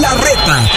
[0.00, 0.68] La Reta.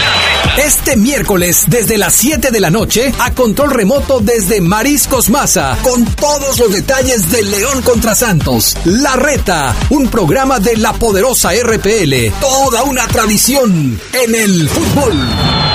[0.58, 6.04] Este miércoles desde las 7 de la noche a control remoto desde Mariscos Maza con
[6.04, 8.76] todos los detalles del León contra Santos.
[8.84, 15.73] La Reta, un programa de la poderosa RPL, toda una tradición en el fútbol.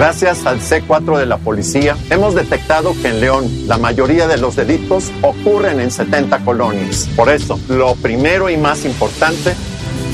[0.00, 4.56] Gracias al C4 de la policía, hemos detectado que en León la mayoría de los
[4.56, 7.06] delitos ocurren en 70 colonias.
[7.14, 9.52] Por eso, lo primero y más importante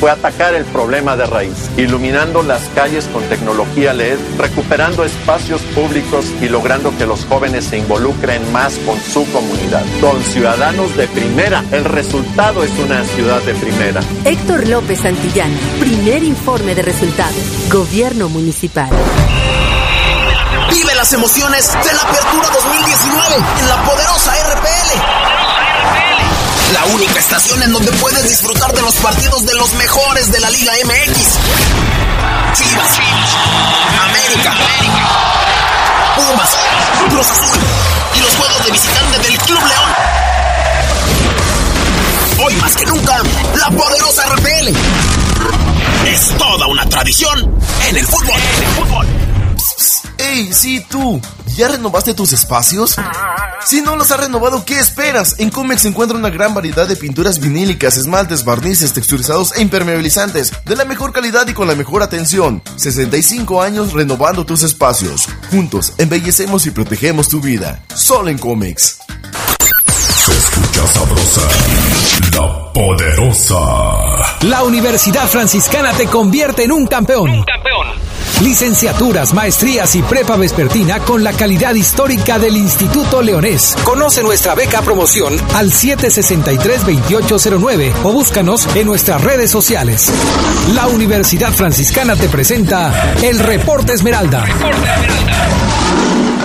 [0.01, 6.27] fue atacar el problema de raíz, iluminando las calles con tecnología LED, recuperando espacios públicos
[6.43, 9.85] y logrando que los jóvenes se involucren más con su comunidad.
[10.01, 14.01] Con ciudadanos de primera, el resultado es una ciudad de primera.
[14.25, 17.71] Héctor López Santillán, primer informe de resultados.
[17.71, 18.91] Gobierno Municipal.
[20.71, 24.91] Vive las emociones de la Apertura 2019 en la poderosa RPL.
[26.73, 30.51] La única estación en donde puedes disfrutar de los partidos de los mejores de la
[30.51, 31.39] Liga MX.
[32.55, 32.99] Chivas,
[34.09, 34.55] América,
[36.17, 36.51] Pumas,
[37.11, 37.59] Cruz Azul
[38.15, 39.95] y los juegos de visitante del Club León.
[42.45, 43.23] Hoy más que nunca,
[43.55, 44.69] la poderosa RPL
[46.09, 48.41] es toda una tradición en el fútbol.
[48.57, 49.36] En el fútbol.
[50.29, 51.21] ¡Ey, sí, tú!
[51.57, 52.97] ¿Ya renovaste tus espacios?
[53.65, 55.37] Si no los has renovado, ¿qué esperas?
[55.39, 60.53] En Comex se encuentra una gran variedad de pinturas vinílicas, esmaltes, barnices, texturizados e impermeabilizantes,
[60.65, 62.61] de la mejor calidad y con la mejor atención.
[62.75, 65.29] 65 años renovando tus espacios.
[65.51, 67.85] Juntos, embellecemos y protegemos tu vida.
[67.95, 68.99] Solo en Comex.
[70.25, 71.41] Se escucha sabrosa,
[72.33, 74.37] la poderosa.
[74.43, 77.31] La Universidad Franciscana te convierte en un campeón.
[77.31, 78.06] Un campeón.
[78.43, 83.75] Licenciaturas, maestrías y prepa vespertina con la calidad histórica del Instituto Leonés.
[83.83, 90.13] Conoce nuestra beca promoción al 763-2809 o búscanos en nuestras redes sociales.
[90.75, 94.45] La Universidad Franciscana te presenta el Reporte Esmeralda.
[94.45, 96.36] Reporte Esmeralda.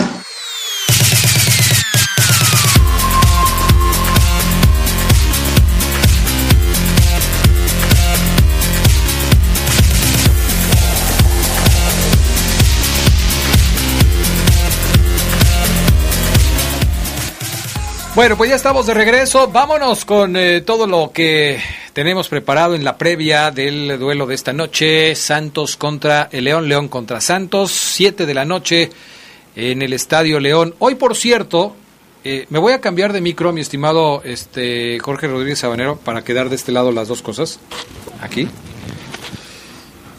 [18.22, 19.48] Bueno, pues ya estamos de regreso.
[19.48, 21.60] Vámonos con eh, todo lo que
[21.94, 25.16] tenemos preparado en la previa del duelo de esta noche.
[25.16, 28.92] Santos contra el León, León contra Santos, 7 de la noche
[29.56, 30.76] en el Estadio León.
[30.78, 31.76] Hoy, por cierto,
[32.24, 36.50] eh, me voy a cambiar de micro, mi estimado este Jorge Rodríguez Sabanero, para quedar
[36.50, 37.60] de este lado las dos cosas.
[38.22, 38.48] Aquí.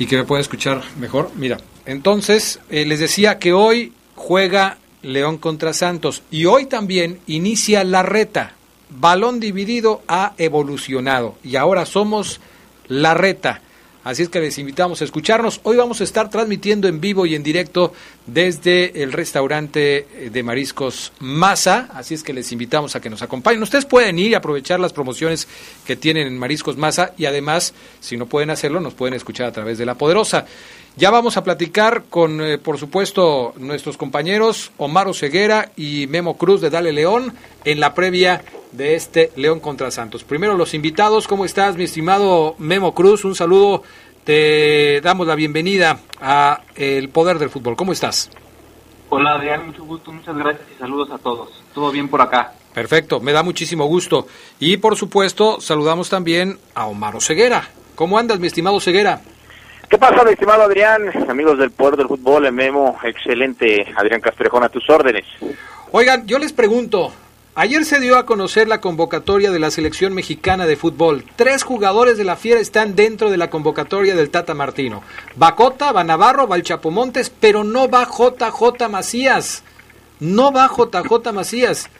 [0.01, 1.31] Y que me pueda escuchar mejor.
[1.37, 6.23] Mira, entonces eh, les decía que hoy juega León contra Santos.
[6.31, 8.55] Y hoy también inicia la reta.
[8.91, 12.41] Balón dividido ha evolucionado y ahora somos
[12.89, 13.63] la reta.
[14.05, 15.61] Así es que les invitamos a escucharnos.
[15.63, 17.93] Hoy vamos a estar transmitiendo en vivo y en directo
[18.27, 21.89] desde el restaurante de mariscos Masa.
[21.95, 23.63] Así es que les invitamos a que nos acompañen.
[23.63, 25.47] Ustedes pueden ir y aprovechar las promociones
[25.87, 29.53] que tienen en Mariscos Masa y además, si no pueden hacerlo, nos pueden escuchar a
[29.53, 30.47] través de La Poderosa.
[30.95, 36.61] Ya vamos a platicar con, eh, por supuesto, nuestros compañeros Omar Ceguera y Memo Cruz
[36.61, 37.33] de Dale León
[37.65, 40.23] en la previa de este León contra Santos.
[40.23, 43.25] Primero los invitados, ¿cómo estás, mi estimado Memo Cruz?
[43.25, 43.83] Un saludo,
[44.25, 47.75] te damos la bienvenida a El Poder del Fútbol.
[47.75, 48.31] ¿Cómo estás?
[49.09, 51.49] Hola Adrián, mucho gusto, muchas gracias y saludos a todos.
[51.75, 52.53] ¿Todo bien por acá?
[52.75, 54.27] Perfecto, me da muchísimo gusto.
[54.61, 57.67] Y por supuesto, saludamos también a Omar Ceguera.
[57.95, 59.23] ¿Cómo andas, mi estimado Ceguera?
[59.93, 61.03] ¿Qué pasa, mi estimado Adrián?
[61.29, 63.85] Amigos del Poder del Fútbol, el Memo, excelente.
[63.95, 65.27] Adrián Castrejón, a tus órdenes.
[65.91, 67.13] Oigan, yo les pregunto,
[67.55, 71.27] ayer se dio a conocer la convocatoria de la selección mexicana de fútbol.
[71.37, 75.03] Tres jugadores de la Fiera están dentro de la convocatoria del Tata Martino.
[75.41, 75.55] Va
[76.05, 79.63] Navarro, va Chapomontes, pero no va JJ Macías.
[80.21, 81.91] No va JJ Macías.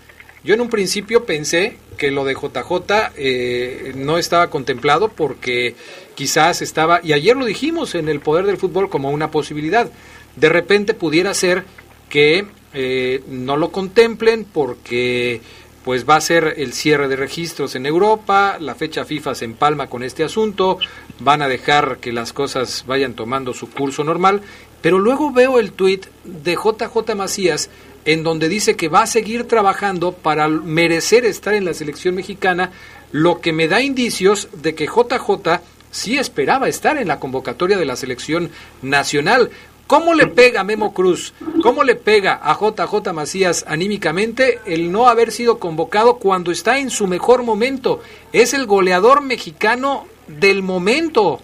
[0.43, 5.75] Yo en un principio pensé que lo de JJ eh, no estaba contemplado porque
[6.15, 9.91] quizás estaba, y ayer lo dijimos en el poder del fútbol como una posibilidad,
[10.37, 11.65] de repente pudiera ser
[12.09, 15.41] que eh, no lo contemplen porque
[15.85, 19.89] pues va a ser el cierre de registros en Europa, la fecha FIFA se empalma
[19.89, 20.79] con este asunto,
[21.19, 24.43] van a dejar que las cosas vayan tomando su curso normal,
[24.81, 27.69] pero luego veo el tuit de JJ Macías
[28.05, 32.71] en donde dice que va a seguir trabajando para merecer estar en la selección mexicana,
[33.13, 37.85] lo que me da indicios de que JJ sí esperaba estar en la convocatoria de
[37.85, 38.51] la selección
[38.81, 39.51] nacional.
[39.87, 41.35] ¿Cómo le pega a Memo Cruz?
[41.63, 46.89] ¿Cómo le pega a JJ Macías anímicamente el no haber sido convocado cuando está en
[46.89, 48.01] su mejor momento?
[48.33, 51.41] Es el goleador mexicano del momento.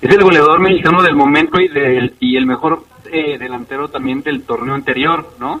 [0.00, 2.84] Es el goleador mexicano del momento y, del, y el mejor
[3.14, 5.60] eh, delantero también del torneo anterior, ¿no?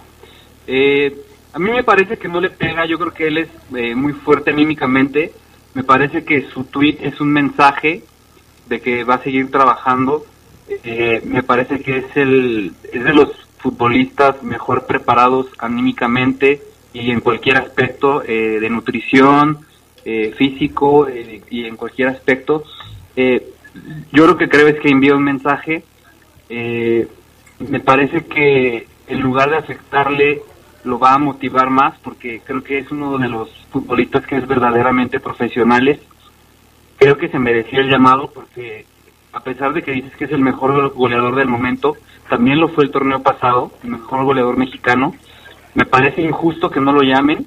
[0.66, 1.16] Eh,
[1.52, 4.12] a mí me parece que no le pega, yo creo que él es eh, muy
[4.12, 5.32] fuerte anímicamente,
[5.74, 8.02] me parece que su tweet es un mensaje
[8.66, 10.24] de que va a seguir trabajando
[10.68, 13.28] eh, me parece que es, el, es de los
[13.58, 19.58] futbolistas mejor preparados anímicamente y en cualquier aspecto eh, de nutrición,
[20.04, 21.08] eh, físico
[21.50, 22.64] y en cualquier aspecto.
[24.12, 25.84] yo lo que creo es que envía un mensaje.
[27.58, 30.42] Me parece que en lugar de afectarle
[30.84, 34.46] lo va a motivar más porque creo que es uno de los futbolistas que es
[34.46, 36.00] verdaderamente profesionales.
[36.98, 38.86] Creo que se mereció el llamado porque
[39.32, 41.96] a pesar de que dices que es el mejor goleador del momento,
[42.28, 45.14] también lo fue el torneo pasado, el mejor goleador mexicano.
[45.74, 47.46] Me parece injusto que no lo llamen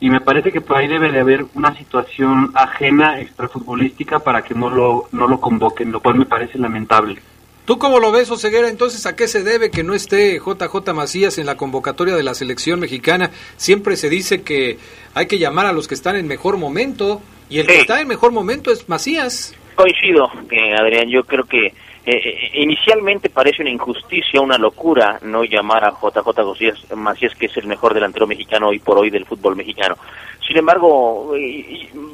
[0.00, 4.54] y me parece que por ahí debe de haber una situación ajena extrafutbolística para que
[4.54, 7.20] no lo, no lo convoquen, lo cual me parece lamentable.
[7.68, 8.70] ¿Tú cómo lo ves, Oseguera?
[8.70, 12.32] Entonces, ¿a qué se debe que no esté JJ Macías en la convocatoria de la
[12.32, 13.30] selección mexicana?
[13.58, 14.78] Siempre se dice que
[15.12, 18.08] hay que llamar a los que están en mejor momento y el que está en
[18.08, 19.54] mejor momento es Macías.
[19.74, 21.74] Coincido, eh, Adrián, yo creo que eh,
[22.06, 27.66] eh, inicialmente parece una injusticia, una locura no llamar a JJ Macías, que es el
[27.66, 29.98] mejor delantero mexicano hoy por hoy del fútbol mexicano.
[30.40, 31.34] Sin embargo,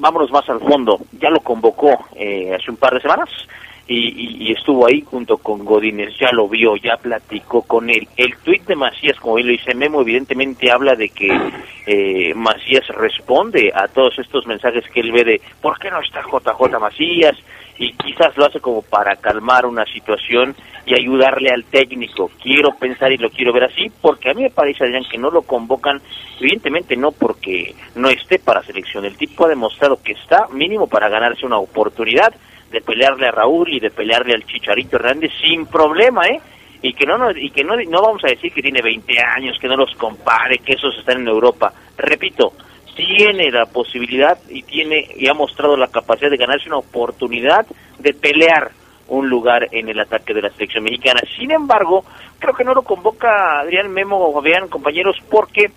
[0.00, 3.28] vámonos más al fondo, ya lo convocó hace un par de semanas,
[3.86, 8.08] y, estuvo ahí junto con Godínez, ya lo vio, ya platicó con él.
[8.16, 11.28] El tuit de Macías, como bien lo dice Memo, evidentemente habla de que
[11.86, 16.22] eh, Macías responde a todos estos mensajes que él ve de ¿por qué no está
[16.22, 17.36] JJ Macías?
[17.76, 20.54] Y quizás lo hace como para calmar una situación
[20.86, 22.30] y ayudarle al técnico.
[22.40, 25.30] Quiero pensar y lo quiero ver así, porque a mí me parece, Adrián, que no
[25.30, 26.00] lo convocan,
[26.40, 29.04] evidentemente no porque no esté para selección.
[29.04, 32.32] El tipo ha demostrado que está mínimo para ganarse una oportunidad
[32.70, 36.40] de pelearle a Raúl y de pelearle al Chicharito Hernández sin problema, ¿eh?
[36.82, 39.68] Y que no, y que no, no vamos a decir que tiene 20 años, que
[39.68, 41.72] no los compare, que esos están en Europa.
[41.96, 42.52] Repito,
[42.94, 47.66] tiene la posibilidad y tiene y ha mostrado la capacidad de ganarse una oportunidad
[47.98, 48.70] de pelear
[49.08, 51.20] un lugar en el ataque de la selección mexicana.
[51.36, 52.04] Sin embargo,
[52.38, 55.70] creo que no lo convoca Adrián Memo Fabián, compañeros, porque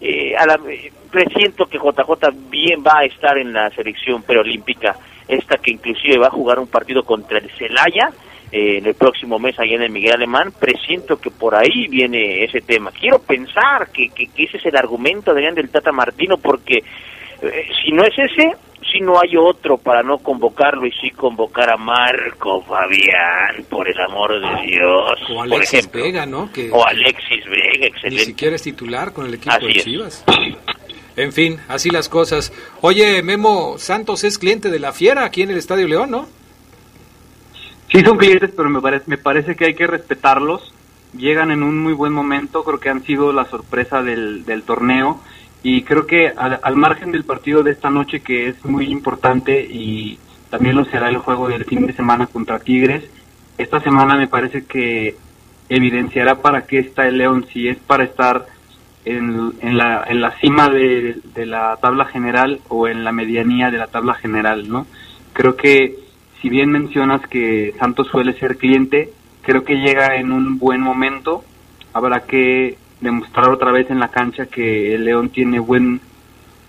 [0.00, 4.96] eh, a la, eh, presiento que JJ bien va a estar en la selección preolímpica
[5.28, 8.10] esta que inclusive va a jugar un partido contra el Celaya
[8.52, 12.42] eh, en el próximo mes allá en el Miguel Alemán, presiento que por ahí viene
[12.42, 12.90] ese tema.
[12.90, 16.78] Quiero pensar que, que, ese es el argumento de del Tata Martino, porque
[17.42, 18.56] eh, si no es ese,
[18.90, 24.00] si no hay otro para no convocarlo y sí convocar a Marco Fabián, por el
[24.00, 25.18] amor de Dios.
[25.30, 26.50] O Alexis Vega, ¿no?
[26.52, 28.10] Que, o Alexis Vega, excelente.
[28.10, 30.24] Ni siquiera es titular con el equipo de Chivas.
[31.16, 32.52] En fin, así las cosas.
[32.80, 36.26] Oye, Memo Santos es cliente de la Fiera aquí en el Estadio León, ¿no?
[37.90, 40.72] Sí, son clientes, pero me parece, me parece que hay que respetarlos.
[41.12, 45.20] Llegan en un muy buen momento, creo que han sido la sorpresa del, del torneo.
[45.62, 50.18] Y creo que al, margen del partido de esta noche, que es muy importante y
[50.48, 53.04] también lo será el juego del fin de semana contra Tigres,
[53.58, 55.16] esta semana me parece que
[55.68, 58.46] evidenciará para qué está el León, si es para estar
[59.04, 63.70] en, en, la, en la cima de, de, la tabla general o en la medianía
[63.70, 64.86] de la tabla general, ¿no?
[65.32, 65.96] Creo que
[66.40, 69.10] si bien mencionas que Santos suele ser cliente,
[69.42, 71.44] creo que llega en un buen momento.
[71.92, 76.00] Habrá que demostrar otra vez en la cancha que el León tiene buen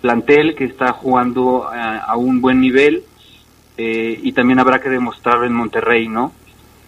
[0.02, 3.04] plantel, que está jugando a, un buen nivel
[3.78, 6.34] eh, y también habrá que demostrarlo en Monterrey, ¿no?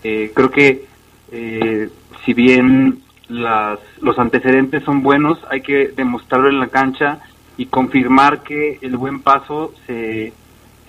[0.03, 0.85] Eh, creo que
[1.31, 1.89] eh,
[2.25, 7.19] si bien las, los antecedentes son buenos, hay que demostrarlo en la cancha
[7.57, 10.33] y confirmar que el buen paso se,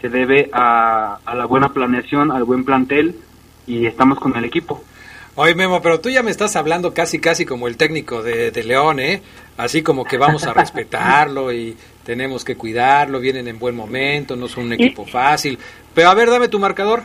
[0.00, 3.16] se debe a, a la buena planeación, al buen plantel
[3.66, 4.82] y estamos con el equipo.
[5.36, 8.62] Oye, Memo, pero tú ya me estás hablando casi, casi como el técnico de, de,
[8.62, 9.20] León, ¿eh?
[9.56, 14.46] Así como que vamos a respetarlo y tenemos que cuidarlo, vienen en buen momento, no
[14.46, 15.58] son un equipo fácil.
[15.92, 17.02] Pero a ver, dame tu marcador.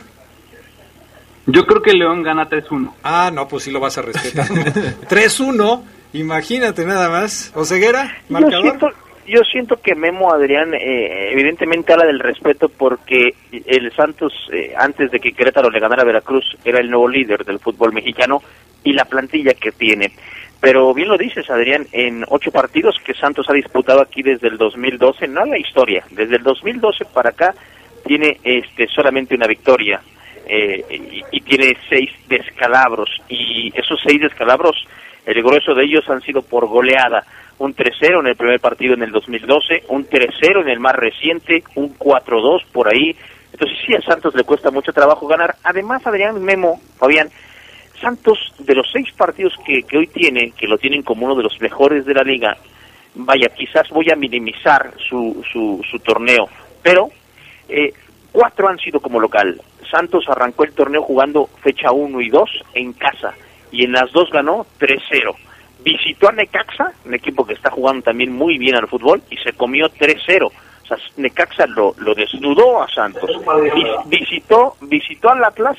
[1.46, 2.92] Yo creo que León gana 3-1.
[3.02, 4.46] Ah, no, pues sí lo vas a respetar.
[5.08, 7.50] 3-1, imagínate nada más.
[7.54, 8.18] ¿Oseguera?
[8.28, 8.94] ¿Marcador?
[9.30, 15.12] Yo siento, que Memo Adrián eh, evidentemente habla del respeto porque el Santos, eh, antes
[15.12, 18.42] de que Querétaro le ganara a Veracruz, era el nuevo líder del fútbol mexicano
[18.82, 20.10] y la plantilla que tiene.
[20.60, 24.58] Pero bien lo dices, Adrián, en ocho partidos que Santos ha disputado aquí desde el
[24.58, 27.54] 2012, no la historia, desde el 2012 para acá
[28.04, 30.00] tiene este solamente una victoria
[30.44, 34.76] eh, y, tiene seis descalabros y esos seis descalabros,
[35.24, 37.24] el grueso de ellos han sido por goleada.
[37.60, 41.62] Un 3-0 en el primer partido en el 2012, un 3-0 en el más reciente,
[41.74, 43.14] un 4-2 por ahí.
[43.52, 45.56] Entonces sí, a Santos le cuesta mucho trabajo ganar.
[45.62, 47.28] Además, Adrián Memo, Fabián,
[48.00, 51.42] Santos, de los seis partidos que, que hoy tiene, que lo tienen como uno de
[51.42, 52.56] los mejores de la liga,
[53.14, 56.48] vaya, quizás voy a minimizar su, su, su torneo,
[56.82, 57.10] pero
[57.68, 57.92] eh,
[58.32, 62.92] cuatro han sido como local, Santos arrancó el torneo jugando fecha 1 y 2 en
[62.92, 63.34] casa
[63.72, 65.34] y en las dos ganó 3-0.
[65.82, 69.52] Visitó a Necaxa, un equipo que está jugando también muy bien al fútbol, y se
[69.52, 70.46] comió 3-0.
[70.46, 73.30] O sea, Necaxa lo, lo desnudó a Santos.
[74.06, 75.78] visitó, visitó al Atlas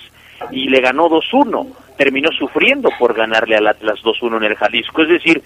[0.51, 1.67] y le ganó 2-1.
[1.97, 5.03] Terminó sufriendo por ganarle al Atlas 2-1 en el Jalisco.
[5.03, 5.43] Es decir,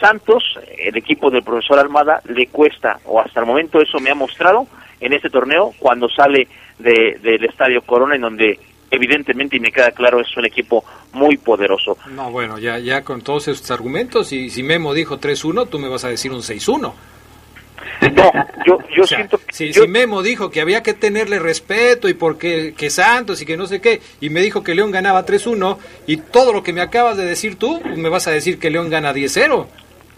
[0.00, 4.14] Santos, el equipo del profesor Almada, le cuesta, o hasta el momento eso me ha
[4.14, 4.66] mostrado
[5.00, 6.48] en este torneo, cuando sale
[6.78, 8.58] de, del Estadio Corona, en donde
[8.92, 11.96] evidentemente, y me queda claro, es un equipo muy poderoso.
[12.10, 15.88] No, bueno, ya, ya con todos estos argumentos, y si Memo dijo 3-1, tú me
[15.88, 16.92] vas a decir un 6-1.
[18.12, 18.32] No,
[18.66, 19.52] yo, yo siento que...
[19.52, 23.56] Si, si, Memo dijo que había que tenerle respeto y porque que Santos y que
[23.56, 26.82] no sé qué, y me dijo que León ganaba 3-1, y todo lo que me
[26.82, 29.66] acabas de decir tú, me vas a decir que León gana 10-0.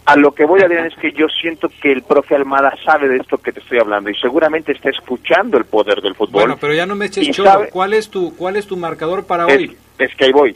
[0.05, 3.07] A lo que voy a decir es que yo siento que el profe Almada sabe
[3.07, 6.43] de esto que te estoy hablando y seguramente está escuchando el poder del fútbol.
[6.43, 7.67] Bueno, pero ya no me eches choro.
[7.71, 9.75] ¿Cuál es tu cuál es tu marcador para hoy?
[9.97, 10.55] Es que ahí voy.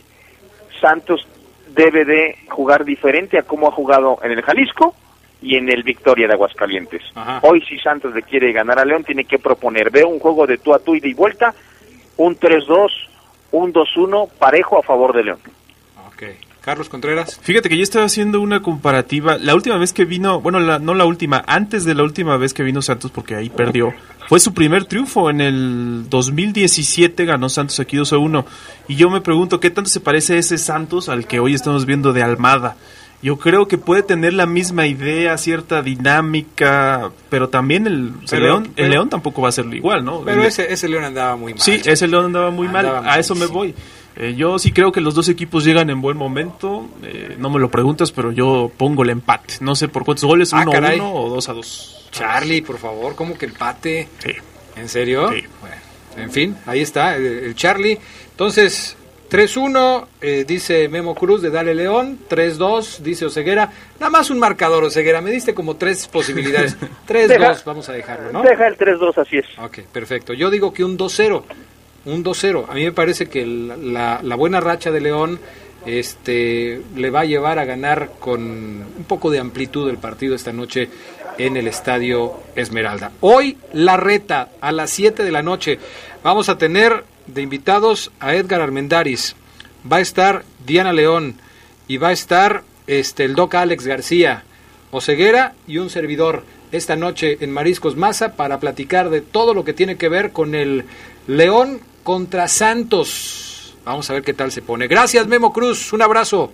[0.80, 1.28] Santos
[1.70, 4.93] debe de jugar diferente a cómo ha jugado en el Jalisco
[5.41, 7.02] y en el Victoria de Aguascalientes.
[7.41, 10.58] Hoy si Santos le quiere ganar a León tiene que proponer, veo un juego de
[10.60, 11.56] tú a tú y de vuelta,
[12.18, 12.91] un 3-2,
[13.52, 15.39] un 2-1 parejo a favor de León.
[16.14, 16.38] Okay.
[16.70, 17.39] Carlos Contreras.
[17.41, 19.39] Fíjate que yo estaba haciendo una comparativa.
[19.39, 22.61] La última vez que vino, bueno, no la última, antes de la última vez que
[22.61, 23.91] vino Santos, porque ahí perdió,
[24.28, 25.32] fue su primer triunfo.
[25.32, 28.45] En el 2017 ganó Santos aquí 2 a 1.
[28.88, 32.13] Y yo me pregunto, ¿qué tanto se parece ese Santos al que hoy estamos viendo
[32.13, 32.76] de Almada?
[33.24, 38.91] Yo creo que puede tener la misma idea, cierta dinámica, pero también el, León, el
[38.91, 40.22] León tampoco va a serlo igual, ¿no?
[40.22, 41.61] Pero ese, ese León andaba muy mal.
[41.61, 42.86] Sí, ese León andaba muy mal.
[43.03, 43.74] A eso me voy.
[44.16, 46.89] Eh, yo sí creo que los dos equipos llegan en buen momento.
[47.03, 49.55] Eh, no me lo preguntas, pero yo pongo el empate.
[49.62, 52.07] No sé por cuántos goles, 1 a 1 o 2 a 2.
[52.12, 54.07] Charlie, por favor, ¿cómo que empate?
[54.20, 54.32] Sí.
[54.76, 55.32] ¿En serio?
[55.32, 55.43] Sí.
[55.62, 55.76] Bueno,
[56.18, 57.97] en fin, ahí está, el, Charlie.
[58.32, 58.97] Entonces,
[59.30, 62.20] 3-1, eh, dice Memo Cruz de Dale León.
[62.30, 63.72] 3-2, dice Oseguera.
[63.99, 65.22] Nada más un marcador, Oseguera.
[65.22, 66.76] Me diste como tres posibilidades.
[67.07, 68.41] 3-2, vamos a dejarlo, ¿no?
[68.41, 69.45] Deja el 3-2, así es.
[69.60, 70.34] Ok, perfecto.
[70.34, 71.43] Yo digo que un 2-0
[72.06, 72.66] un 2-0.
[72.70, 75.39] A mí me parece que la, buena racha de León
[75.86, 80.54] este, le va a llevar a ganar con un poco de amplitud el partido esta
[80.54, 80.89] noche
[81.38, 83.12] en el Estadio Esmeralda.
[83.22, 85.80] Hoy la reta a las 7 de la noche.
[86.24, 89.36] Vamos a tener de invitados a Edgar Armendaris.
[89.89, 91.36] Va a estar Diana León
[91.88, 94.43] y va a estar este, el Doc Alex García,
[94.91, 99.74] Oceguera y un servidor esta noche en Mariscos Maza para platicar de todo lo que
[99.74, 100.86] tiene que ver con el
[101.28, 101.80] León
[102.10, 103.76] contra Santos.
[103.86, 104.88] Vamos a ver qué tal se pone.
[104.88, 105.93] Gracias, Memo Cruz.
[105.93, 106.51] Un abrazo.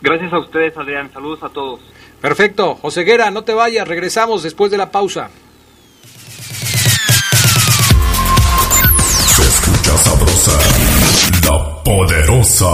[0.00, 1.10] Gracias a ustedes, Adrián.
[1.12, 1.80] Saludos a todos.
[2.20, 2.76] Perfecto.
[2.76, 3.88] Joseguera, no te vayas.
[3.88, 5.28] Regresamos después de la pausa.
[11.44, 12.66] La poderosa.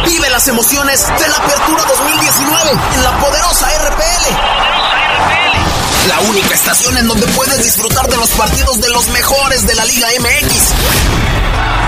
[0.05, 4.25] Vive las emociones de la Apertura 2019 en la poderosa RPL.
[6.09, 9.85] La única estación en donde puedes disfrutar de los partidos de los mejores de la
[9.85, 10.73] Liga MX.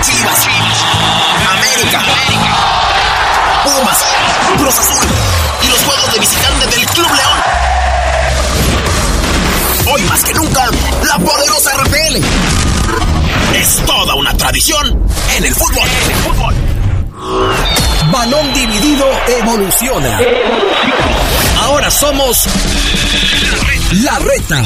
[0.01, 0.47] Chivas,
[1.51, 2.01] América,
[3.63, 3.97] Pumas,
[4.57, 5.07] Cruz Azul
[5.61, 7.39] y los juegos de visitante del Club León.
[9.93, 10.69] Hoy más que nunca,
[11.03, 12.17] la poderosa RPL.
[13.55, 15.87] Es toda una tradición en el fútbol.
[16.05, 16.55] En el fútbol.
[18.11, 19.05] Balón dividido
[19.39, 20.19] evoluciona.
[21.61, 22.45] Ahora somos
[24.03, 24.61] La Reta.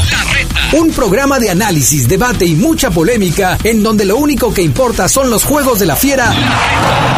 [0.74, 5.30] Un programa de análisis, debate y mucha polémica en donde lo único que importa son
[5.30, 6.34] los juegos de la fiera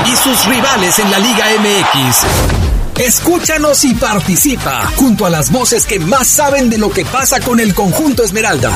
[0.06, 2.79] y sus rivales en la Liga MX.
[3.00, 7.62] Escúchanos y participa junto a las voces que más saben de lo que pasa con
[7.62, 8.76] el conjunto Esmeralda.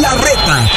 [0.00, 0.70] La reta.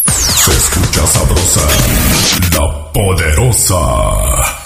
[0.06, 1.60] Se escucha sabrosa,
[2.52, 4.57] la poderosa.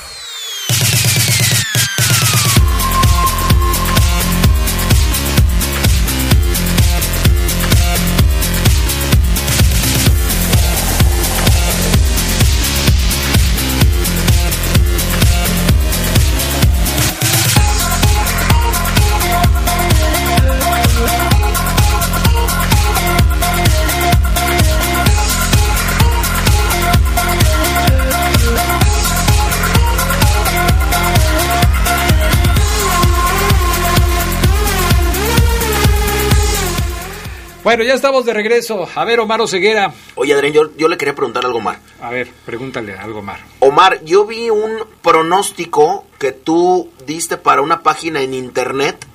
[37.64, 38.88] Bueno, ya estamos de regreso.
[38.94, 39.92] A ver, Omar Oseguera.
[40.16, 41.78] Oye, Adrián, yo, yo le quería preguntar algo, Omar.
[42.00, 43.38] A ver, pregúntale algo, Omar.
[43.60, 49.06] Omar, yo vi un pronóstico que tú diste para una página en internet,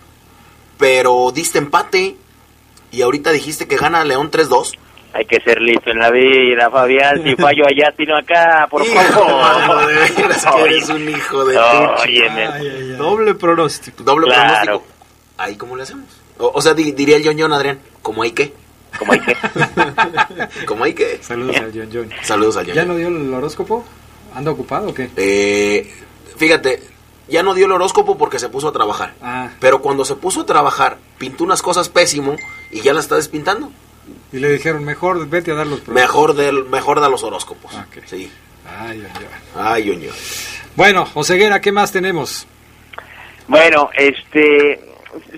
[0.77, 2.15] pero diste empate
[2.91, 4.77] y ahorita dijiste que gana León 3-2.
[5.13, 7.23] Hay que ser listo en la vida, Fabián.
[7.23, 9.87] Si fallo allá, sino acá, por favor.
[9.87, 12.95] veras que eres un hijo de.
[12.97, 14.03] Doble pronóstico.
[14.03, 14.63] Doble Claro.
[14.63, 14.93] pronóstico.
[15.37, 16.05] ¿Ahí cómo le hacemos?
[16.39, 18.53] O, o sea, di- diría el John John, Adrián, ¿cómo hay qué?
[18.97, 19.35] ¿Cómo hay qué?
[20.65, 21.19] ¿Cómo hay qué?
[21.21, 22.09] Saludos al John John.
[22.23, 22.87] Saludos al John ¿Ya John.
[22.87, 23.83] no dio el horóscopo?
[24.33, 25.09] ¿Anda ocupado o qué?
[25.17, 25.91] Eh,
[26.37, 26.81] fíjate,
[27.27, 29.13] ya no dio el horóscopo porque se puso a trabajar.
[29.21, 32.37] Ah, Pero cuando se puso a trabajar, pintó unas cosas pésimo
[32.71, 33.71] y ya las está despintando.
[34.31, 35.85] y le dijeron, mejor vete a dar los.
[35.89, 37.73] Mejor, del, mejor da los horóscopos.
[38.05, 38.31] Sí.
[38.65, 39.25] Ay, ay, ay.
[39.55, 40.15] Ay, John John.
[40.77, 42.47] Bueno, Oseguera, ¿qué más tenemos?
[43.47, 44.79] Bueno, este,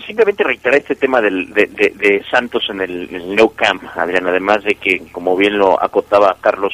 [0.06, 5.12] simplemente reiterar este tema del, de, Santos en el, el Camp, Adrián, además de que,
[5.12, 6.74] como bien lo acotaba Carlos,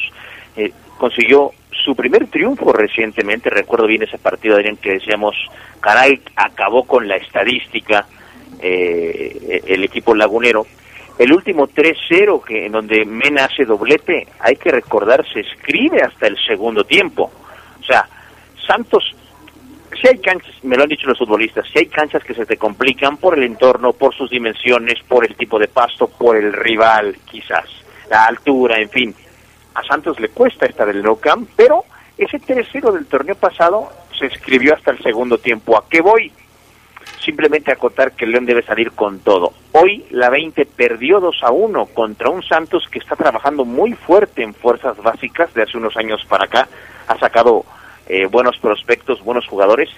[0.56, 1.52] eh, consiguió
[1.84, 5.36] su primer triunfo recientemente, recuerdo bien ese partido, Adrián, que decíamos,
[5.80, 8.06] caray, acabó con la estadística
[8.60, 10.66] eh, el equipo lagunero.
[11.18, 16.26] El último 3-0, que en donde Mena hace doblete, hay que recordar, se escribe hasta
[16.26, 17.30] el segundo tiempo.
[17.80, 18.06] O sea,
[18.66, 19.14] Santos
[19.96, 22.56] si hay canchas, me lo han dicho los futbolistas, si hay canchas que se te
[22.56, 27.16] complican por el entorno, por sus dimensiones, por el tipo de pasto, por el rival,
[27.24, 27.64] quizás,
[28.10, 29.14] la altura, en fin.
[29.74, 31.84] A Santos le cuesta esta del No Camp, pero
[32.16, 35.76] ese 3-0 del torneo pasado se escribió hasta el segundo tiempo.
[35.76, 36.32] ¿A qué voy?
[37.22, 39.52] Simplemente acotar que León debe salir con todo.
[39.72, 44.42] Hoy la 20 perdió 2 a 1 contra un Santos que está trabajando muy fuerte
[44.42, 46.68] en fuerzas básicas de hace unos años para acá.
[47.08, 47.64] Ha sacado
[48.08, 49.88] eh, buenos prospectos, buenos jugadores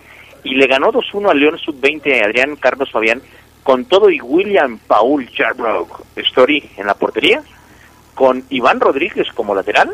[0.45, 3.21] y le ganó 2-1 a León Sub-20 Adrián Carlos Fabián
[3.63, 7.43] con todo y William Paul Jarbrough Story en la portería,
[8.15, 9.91] con Iván Rodríguez como lateral,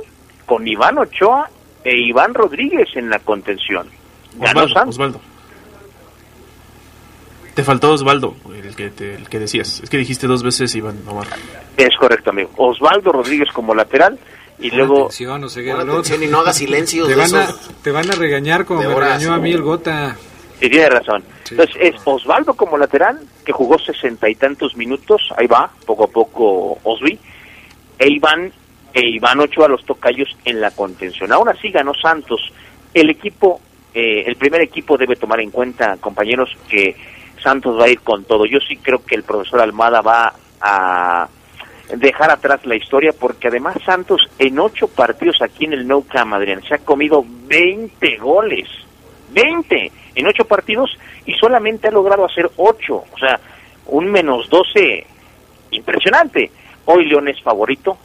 [0.46, 1.48] con Iván Ochoa
[1.82, 3.88] e Iván Rodríguez en la contención.
[4.36, 4.90] Ganó Osvaldo.
[4.90, 5.20] Osvaldo.
[7.54, 9.80] Te faltó Osvaldo, el que, te- el que decías.
[9.80, 11.28] Es que dijiste dos veces Iván Omar.
[11.76, 12.50] Es correcto, amigo.
[12.56, 14.18] Osvaldo Rodríguez como lateral
[14.58, 17.44] y Pon luego atención, Oseguera, Pon luego atención y no hagas silencios Te van, a,
[17.44, 17.68] esos.
[17.82, 19.22] te van a regañar como De me horas.
[19.22, 20.16] regañó a mí el Gota.
[20.60, 21.24] Sí, tiene razón.
[21.50, 26.08] Entonces es Osvaldo como lateral, que jugó sesenta y tantos minutos, ahí va, poco a
[26.08, 27.18] poco Osby,
[27.98, 28.52] e Iván,
[28.92, 31.32] e Iván Ochoa los tocayos en la contención.
[31.32, 32.40] Aún así ganó Santos.
[32.94, 33.60] El equipo,
[33.92, 36.96] eh, el primer equipo debe tomar en cuenta, compañeros, que
[37.42, 38.46] Santos va a ir con todo.
[38.46, 41.28] Yo sí creo que el profesor Almada va a
[41.88, 46.32] dejar atrás la historia porque además Santos en ocho partidos aquí en el Nou Camp,
[46.32, 48.68] Adrián, se ha comido 20 goles.
[49.30, 53.40] 20 en ocho partidos y solamente ha logrado hacer ocho, o sea,
[53.86, 55.06] un menos 12
[55.72, 56.50] impresionante.
[56.86, 57.96] Hoy León es favorito,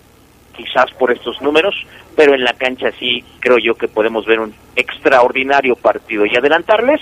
[0.56, 1.76] quizás por estos números,
[2.16, 7.02] pero en la cancha sí creo yo que podemos ver un extraordinario partido y adelantarles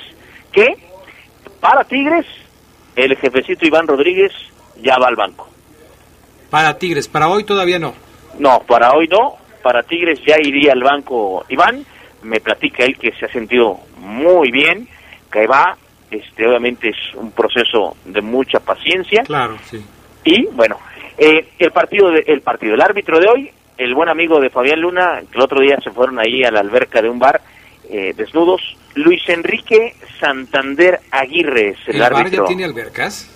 [0.52, 0.76] que
[1.60, 2.26] Para Tigres,
[2.96, 4.32] el jefecito Iván Rodríguez
[4.82, 5.50] ya va al banco.
[6.50, 7.94] Para Tigres, para hoy todavía no.
[8.40, 9.36] No, para hoy no.
[9.64, 11.86] Para Tigres ya iría al banco Iván.
[12.24, 14.88] Me platica él que se ha sentido muy bien,
[15.32, 15.78] que va.
[16.10, 19.24] Este, obviamente es un proceso de mucha paciencia.
[19.24, 19.84] Claro, sí.
[20.24, 20.78] Y bueno,
[21.18, 24.80] eh, el partido, de- el partido, el árbitro de hoy, el buen amigo de Fabián
[24.80, 27.42] Luna, que el otro día se fueron ahí a la alberca de un bar
[27.90, 28.62] eh, desnudos,
[28.96, 32.44] Luis Enrique Santander Aguirre es el, ¿El bar árbitro.
[32.44, 33.30] ya tiene albercas?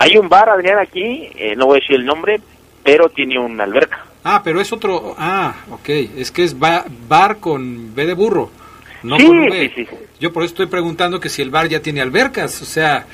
[0.00, 2.40] Hay un bar, Adrián, aquí, eh, no voy a decir el nombre,
[2.82, 4.06] pero tiene una alberca.
[4.24, 5.14] Ah, pero es otro.
[5.18, 5.88] Ah, ok.
[6.16, 8.50] Es que es ba- bar con B de burro.
[9.02, 9.72] No Sí, con V.
[9.74, 9.96] sí, sí.
[10.18, 12.60] Yo por eso estoy preguntando que si el bar ya tiene albercas.
[12.62, 13.06] O sea,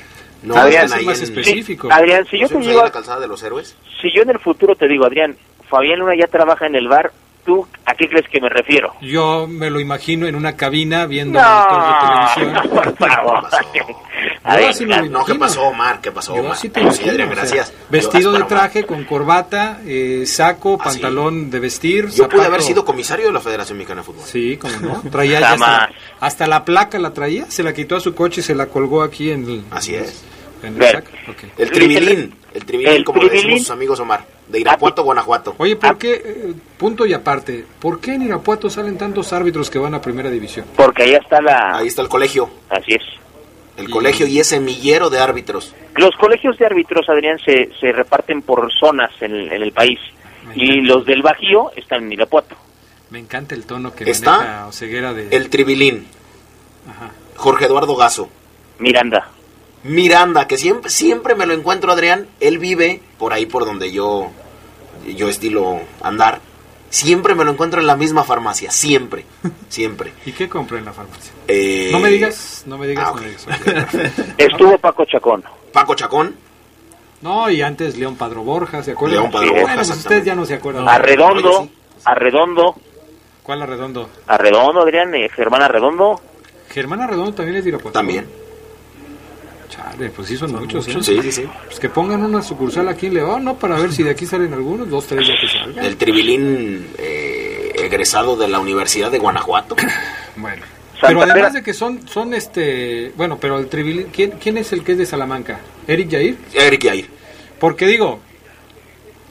[0.43, 1.87] No, Adrián, es más en- específico.
[1.87, 3.75] Sí, Adrián, si yo ¿No te digo, a la calzada de los héroes?
[4.01, 5.35] si yo en el futuro te digo, Adrián,
[5.69, 7.11] Fabián Luna ya trabaja en el bar,
[7.47, 8.93] ¿tú a qué crees que me refiero?
[9.01, 11.65] Yo me lo imagino en una cabina viendo No,
[12.35, 12.69] de televisión.
[12.97, 13.43] por favor.
[15.09, 16.01] No, ¿qué pasó, Omar?
[16.01, 16.51] ¿Qué pasó, Omar?
[16.51, 17.73] así te Sí, imagino, Adrián, o sea, gracias.
[17.89, 22.09] vestido de traje, con corbata, eh, saco, pantalón de vestir.
[22.09, 24.23] Yo pude haber sido comisario de la Federación Mexicana de Fútbol.
[24.25, 25.01] Sí, como no.
[25.11, 25.89] Traía ya hasta,
[26.19, 29.01] hasta la placa la traía, se la quitó a su coche y se la colgó
[29.03, 29.63] aquí en el.
[29.71, 30.23] Así es.
[30.67, 30.91] En el Ver.
[30.95, 31.11] saco.
[31.31, 31.43] Ok.
[31.57, 32.33] El
[32.85, 35.55] El como le decimos sus amigos Omar, de Irapuato, Guanajuato.
[35.57, 39.77] Oye, ¿por qué, eh, punto y aparte, por qué en Irapuato salen tantos árbitros que
[39.79, 40.65] van a primera división?
[40.75, 41.77] Porque ahí está la...
[41.77, 42.49] Ahí está el colegio.
[42.69, 43.03] Así es.
[43.77, 45.75] El colegio y ese millero de árbitros.
[45.95, 49.99] Los colegios de árbitros, Adrián, se, se reparten por zonas en, el- en el país.
[50.55, 52.55] Y los del Bajío están en Irapuato.
[53.11, 55.27] Me encanta el tono que Está maneja Oseguera de...
[55.29, 56.07] El tribilín.
[56.89, 57.11] Ajá.
[57.35, 58.29] Jorge Eduardo Gaso.
[58.79, 59.29] Miranda.
[59.83, 62.27] Miranda, que siempre, siempre me lo encuentro, Adrián.
[62.39, 64.31] Él vive por ahí por donde yo,
[65.15, 66.41] yo estilo andar.
[66.89, 68.71] Siempre me lo encuentro en la misma farmacia.
[68.71, 69.25] Siempre.
[69.69, 70.13] Siempre.
[70.25, 71.31] ¿Y qué compré en la farmacia?
[71.47, 73.45] Eh, No me digas, no me digas, ah, no me digas.
[74.37, 75.43] Estuvo Paco Chacón.
[75.73, 76.35] Paco Chacón.
[77.21, 79.19] No, y antes León Padro Borja, ¿se acuerdan?
[79.19, 80.87] León Padro Borja, pues ustedes ya no se acuerdan.
[80.87, 81.67] Arredondo.
[82.05, 82.75] Arredondo.
[83.43, 84.09] ¿Cuál Arredondo?
[84.27, 85.13] Arredondo, Adrián.
[85.15, 86.21] eh, Germán Arredondo.
[86.69, 87.93] Germán Arredondo también es de Irapuato.
[87.93, 88.27] También.
[89.77, 90.91] Chale, pues sí son, muchos, ¿eh?
[90.91, 91.43] muchos, sí, sí, sí.
[91.65, 93.57] Pues que pongan una sucursal aquí en León, ¿no?
[93.57, 95.85] Para ver si de aquí salen algunos, dos, tres ya que salgan.
[95.85, 99.75] El tribilín eh, egresado de la Universidad de Guanajuato.
[100.39, 100.61] Bueno.
[100.93, 104.71] Santa Pero además de que son, son este, bueno, pero el tribilín, ¿quién, ¿quién es
[104.71, 105.59] el que es de Salamanca?
[105.87, 106.37] ¿Eric Yair?
[106.53, 107.09] Eric Yair.
[107.59, 108.19] Porque digo,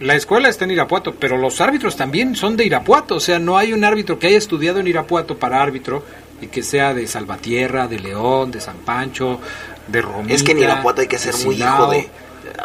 [0.01, 3.57] la escuela está en Irapuato, pero los árbitros también son de Irapuato, o sea, no
[3.57, 6.05] hay un árbitro que haya estudiado en Irapuato para árbitro
[6.41, 9.41] y que sea de Salvatierra, de León, de San Pancho,
[9.89, 10.35] de Romita.
[10.35, 12.09] Es que en Irapuato hay que ser de muy hijo de...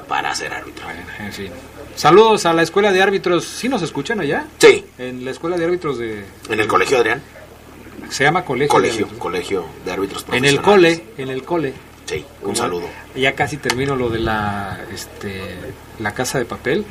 [0.07, 0.85] para ser árbitro.
[1.19, 1.51] En fin.
[1.95, 3.45] Saludos a la escuela de árbitros.
[3.45, 4.45] ¿Sí nos escuchan allá?
[4.59, 4.85] Sí.
[4.97, 6.23] En la escuela de árbitros de...
[6.49, 7.21] En el colegio, Adrián.
[8.09, 8.65] Se llama colegio.
[8.67, 9.19] de Colegio, árbitros.
[9.21, 11.73] colegio de árbitros En el cole, en el cole.
[12.05, 12.87] Sí, un Como- saludo.
[13.15, 15.41] Ya casi termino lo de la, este,
[15.99, 16.83] la casa de papel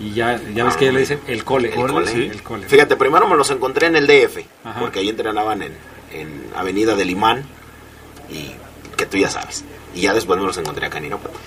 [0.00, 1.68] y ya, ya ves que ya le dicen el cole.
[1.68, 2.26] El cole.
[2.26, 2.66] El cole.
[2.68, 4.80] Fíjate, primero me los encontré en el DF, Ajá.
[4.80, 5.72] porque ahí entrenaban en,
[6.12, 7.44] en Avenida del Imán,
[8.30, 8.52] y
[9.04, 9.64] que tú ya sabes.
[9.94, 11.38] Y ya después me los encontré acá en Irapuato.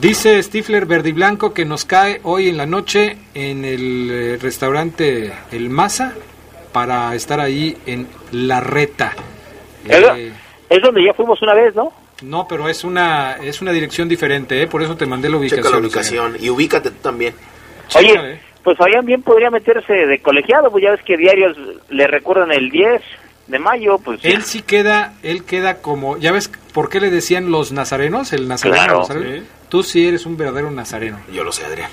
[0.00, 4.38] Dice Stifler Verde y Blanco que nos cae hoy en la noche en el eh,
[4.40, 6.14] restaurante El Masa
[6.72, 9.12] para estar ahí en La Reta.
[9.88, 10.32] Eh,
[10.68, 11.92] Es donde ya fuimos una vez, ¿no?
[12.22, 14.66] no, pero es una es una dirección diferente, ¿eh?
[14.66, 15.62] por eso te mandé la ubicación.
[15.64, 15.88] Checa la o sea.
[15.88, 17.34] ubicación y ubícate tú también.
[17.96, 21.56] Oye, pues Fabián bien podría meterse de colegiado, pues ya ves que diarios
[21.90, 23.02] le recuerdan el 10
[23.46, 24.30] de mayo, pues ya.
[24.30, 28.32] Él sí queda, él queda como, ¿ya ves por qué le decían los nazarenos?
[28.32, 28.76] El nazareno.
[28.84, 28.98] Claro.
[29.00, 29.44] nazareno?
[29.68, 31.18] Tú sí eres un verdadero nazareno.
[31.32, 31.90] Yo lo sé, Adrián.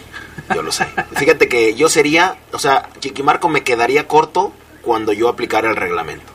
[0.54, 0.86] Yo lo sé.
[1.16, 6.32] Fíjate que yo sería, o sea, Chiquimarco me quedaría corto cuando yo aplicara el reglamento.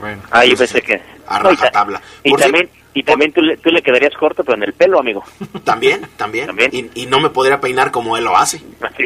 [0.00, 0.22] Bueno.
[0.30, 1.02] Ah, yo pensé que...
[1.26, 2.00] A No, y ta- rajatabla.
[2.22, 4.98] Y Por también, y también tú, le, tú le quedarías corto, pero en el pelo,
[4.98, 5.22] amigo.
[5.64, 6.48] También, también.
[6.72, 8.62] Y, y no me podría peinar como él lo hace.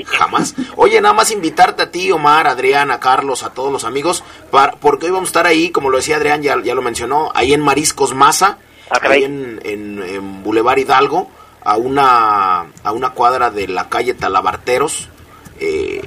[0.07, 0.55] Jamás.
[0.77, 4.23] Oye, nada más invitarte a ti, Omar, Adrián, a Carlos, a todos los amigos,
[4.53, 7.33] para, porque hoy vamos a estar ahí, como lo decía Adrián, ya, ya lo mencionó,
[7.35, 8.59] ahí en Mariscos Maza,
[8.91, 11.29] ahí en, en, en Boulevard Hidalgo,
[11.65, 15.09] a una, a una cuadra de la calle Talabarteros,
[15.59, 16.01] eh,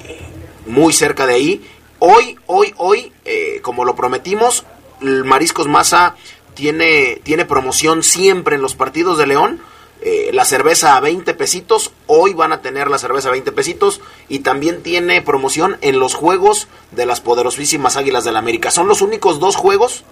[0.68, 1.70] muy cerca de ahí.
[2.00, 4.64] Hoy, hoy, hoy, eh, como lo prometimos,
[5.02, 6.16] el Mariscos Maza
[6.54, 9.62] tiene, tiene promoción siempre en los partidos de León.
[10.02, 14.02] Eh, la cerveza a 20 pesitos, hoy van a tener la cerveza a 20 pesitos
[14.28, 18.70] y también tiene promoción en los juegos de las poderosísimas Águilas del América.
[18.70, 20.04] Son los únicos dos juegos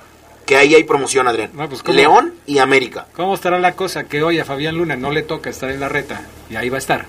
[0.46, 1.52] que ahí hay promoción, Adrián.
[1.54, 1.86] No, pues.
[1.88, 3.08] León y América.
[3.16, 5.90] ¿Cómo estará la cosa que hoy a Fabián Luna no le toca estar en la
[5.90, 6.26] reta?
[6.50, 7.06] Y ahí va a estar.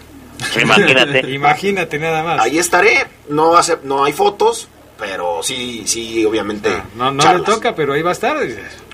[0.60, 1.20] Imagínate.
[1.30, 2.40] Imagínate nada más.
[2.40, 4.68] Ahí estaré, no, hace, no hay fotos,
[5.02, 6.68] pero sí, sí, obviamente.
[6.70, 8.36] Ah, No, no le toca, pero ahí va a estar.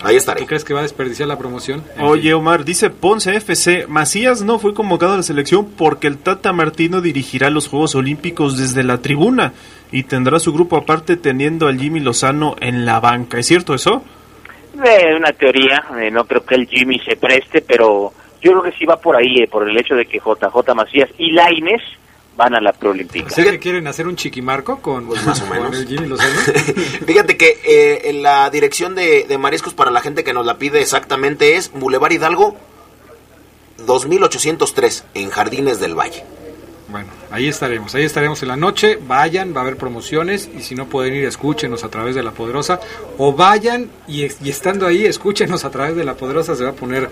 [0.02, 0.40] Ahí estaré.
[0.40, 1.84] ¿Tú crees que va a desperdiciar la promoción?
[1.96, 6.16] En Oye, Omar, dice Ponce FC, Macías no fue convocado a la selección porque el
[6.16, 9.52] Tata Martino dirigirá los Juegos Olímpicos desde la tribuna
[9.92, 13.38] y tendrá su grupo aparte teniendo al Jimmy Lozano en la banca.
[13.38, 14.02] ¿Es cierto eso?
[14.82, 18.78] Eh, una teoría, eh, no creo que el Jimmy se preste, pero yo creo que
[18.78, 21.82] sí va por ahí, eh, por el hecho de que JJ Macías y Laines
[22.38, 23.30] van a la preolímpica.
[23.30, 25.76] Sea que quieren hacer un chiquimarco con, Pues más o con menos.
[25.76, 26.40] el Jimmy Lozano.
[27.06, 30.56] Fíjate que eh, en la dirección de, de mariscos para la gente que nos la
[30.56, 32.56] pide exactamente es Boulevard Hidalgo
[33.84, 36.24] 2803 en Jardines del Valle.
[36.88, 40.74] Bueno, ahí estaremos, ahí estaremos en la noche, vayan, va a haber promociones y si
[40.74, 42.80] no pueden ir, escúchenos a través de La Poderosa
[43.18, 47.10] o vayan y estando ahí, escúchenos a través de La Poderosa, se va a poner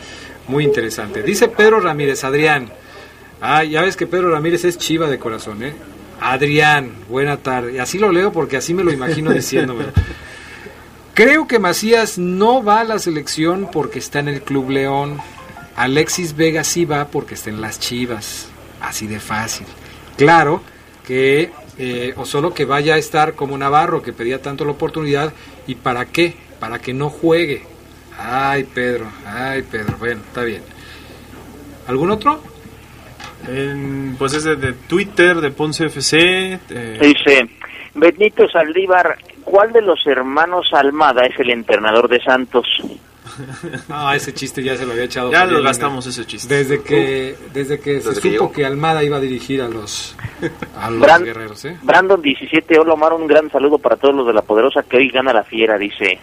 [0.48, 1.22] muy interesante.
[1.22, 2.70] Dice Pedro Ramírez, Adrián,
[3.41, 5.74] ah, ya ves que Pedro Ramírez es chiva de corazón, ¿eh?
[6.20, 9.87] Adrián, buena tarde, y así lo leo porque así me lo imagino diciéndome.
[11.16, 15.18] Creo que Macías no va a la selección porque está en el Club León.
[15.74, 18.49] Alexis Vega sí va porque está en las Chivas.
[18.82, 19.66] Así de fácil.
[20.18, 20.61] Claro
[21.07, 25.32] que, eh, o solo que vaya a estar como Navarro, que pedía tanto la oportunidad.
[25.66, 26.37] ¿Y para qué?
[26.61, 27.62] Para que no juegue.
[28.18, 29.97] Ay, Pedro, ay, Pedro.
[29.99, 30.61] Bueno, está bien.
[31.87, 32.43] ¿Algún otro?
[33.49, 36.59] En- pues es de, de Twitter, de Ponce FC.
[36.70, 37.49] eh, Dice
[37.95, 42.66] Benito Saldívar, ¿cuál de los hermanos Almada es el entrenador de Santos?
[43.89, 45.30] No, ese chiste ya se lo había echado.
[45.30, 46.55] Ya lo gastamos ese chiste.
[46.55, 50.16] Desde que, desde que se que supo que Almada iba a dirigir a los,
[50.80, 51.76] a los Bran- guerreros, ¿eh?
[51.82, 55.09] Brandon 17, hola Omar, un gran saludo para todos los de la Poderosa que hoy
[55.11, 56.18] gana la fiera, dice.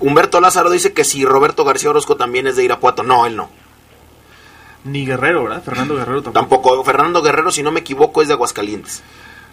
[0.00, 3.02] Humberto Lázaro dice que si Roberto García Orozco también es de Irapuato.
[3.02, 3.48] No, él no.
[4.86, 5.62] Ni Guerrero, ¿verdad?
[5.62, 6.40] Fernando Guerrero tampoco.
[6.56, 6.84] Tampoco.
[6.84, 9.02] Fernando Guerrero, si no me equivoco, es de Aguascalientes.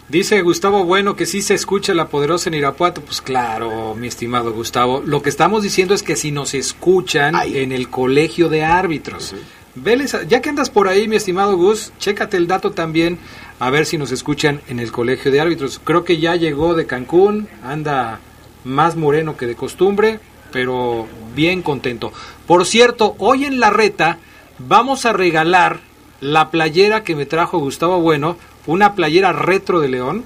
[0.09, 3.01] Dice Gustavo Bueno que sí se escucha la poderosa en Irapuato.
[3.01, 5.01] Pues claro, mi estimado Gustavo.
[5.05, 9.33] Lo que estamos diciendo es que si nos escuchan en el colegio de árbitros.
[9.75, 13.17] Veles a- ya que andas por ahí, mi estimado Gus, chécate el dato también,
[13.59, 15.79] a ver si nos escuchan en el colegio de árbitros.
[15.83, 18.19] Creo que ya llegó de Cancún, anda
[18.65, 20.19] más moreno que de costumbre,
[20.51, 22.11] pero bien contento.
[22.45, 24.19] Por cierto, hoy en la reta
[24.67, 25.79] vamos a regalar
[26.21, 30.23] la playera que me trajo Gustavo Bueno, una playera retro de León.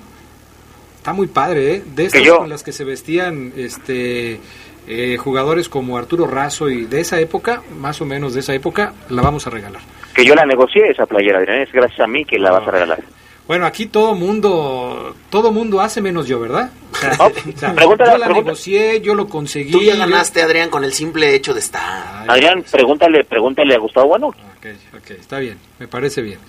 [0.98, 1.84] Está muy padre, ¿eh?
[1.86, 4.40] De estas con las que se vestían este
[4.88, 8.94] eh, jugadores como Arturo Razo y de esa época, más o menos de esa época,
[9.10, 9.82] la vamos a regalar.
[10.14, 13.00] Que yo la negocié esa playera, es gracias a mí que la vas a regalar.
[13.48, 16.70] Bueno, aquí todo mundo, todo mundo hace menos yo, ¿verdad?
[16.98, 19.72] O sea, o sea, pregúntale- yo la pregunta- negocié, yo lo conseguí.
[19.72, 22.26] Tú ya yo- ganaste, Adrián, con el simple hecho de estar.
[22.28, 24.28] Adrián, pregúntale, pregúntale a Gustavo Bueno.
[24.28, 24.66] Ok,
[24.98, 26.40] ok, está bien, me parece bien.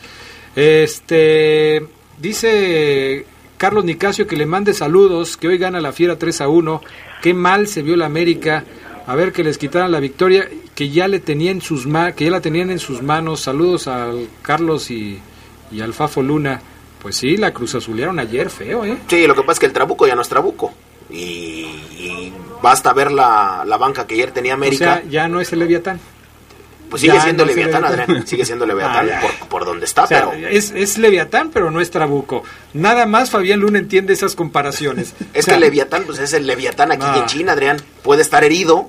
[0.57, 1.87] Este,
[2.19, 3.27] dice
[3.59, 6.81] Carlos Nicasio que le mande saludos, que hoy gana la Fiera 3 a 1,
[7.23, 8.65] qué mal se vio la América,
[9.07, 12.25] a ver que les quitaran la victoria, que ya le tenían en sus ma que
[12.25, 13.41] ya la tenían en sus manos.
[13.41, 15.19] Saludos al Carlos y,
[15.71, 16.61] y al Fafo Luna.
[17.01, 18.99] Pues sí, la Cruz Azulearon ayer, feo, ¿eh?
[19.09, 20.73] Sí, lo que pasa es que el Trabuco ya no es Trabuco.
[21.11, 21.17] Y,
[21.97, 24.97] y basta ver la, la banca que ayer tenía O América.
[24.97, 26.01] sea, ya no es el Leviatán.
[26.91, 28.01] pues sigue ya siendo no Leviatán, Leviatán.
[28.11, 28.27] Adrián.
[28.27, 30.49] Sigue siendo Leviatán Ah, por, por donde está, O sea, pero.
[30.49, 32.43] es, es Leviatán, pero no es Trabuco.
[32.75, 35.15] Nada más Fabián Luna entiende esas comparaciones.
[35.35, 37.19] Es O sea, que Leviatán, pues es el Leviatán aquí Ah.
[37.21, 37.79] en China, Adrián.
[38.03, 38.89] Puede estar herido,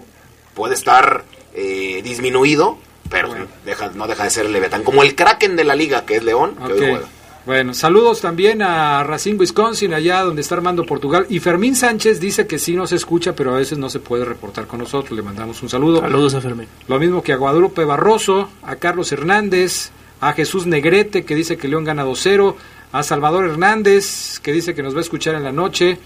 [0.55, 2.79] puede estar eh, disminuido,
[3.09, 3.33] pero
[3.65, 4.83] deja, no deja de ser el Leviatán.
[4.83, 7.07] Como el Kraken de la liga, que es León, que hoy juega.
[7.49, 11.25] Bueno, saludos también a Racine, Wisconsin, allá donde está Armando Portugal.
[11.29, 14.67] Y Fermín Sánchez dice que sí nos escucha, pero a veces no se puede reportar
[14.67, 15.17] con nosotros.
[15.17, 15.99] Le mandamos un saludo.
[15.99, 16.67] Saludos a Fermín.
[16.87, 19.89] Lo mismo que a Guadalupe Barroso, a Carlos Hernández,
[20.21, 22.53] a Jesús Negrete, que dice que León gana 2-0,
[22.91, 25.97] a Salvador Hernández, que dice que nos va a escuchar en la noche,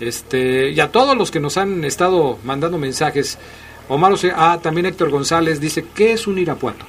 [0.00, 3.38] este, y a todos los que nos han estado mandando mensajes.
[3.88, 6.84] Omar, ah, también Héctor González dice, ¿qué es un Irapuato?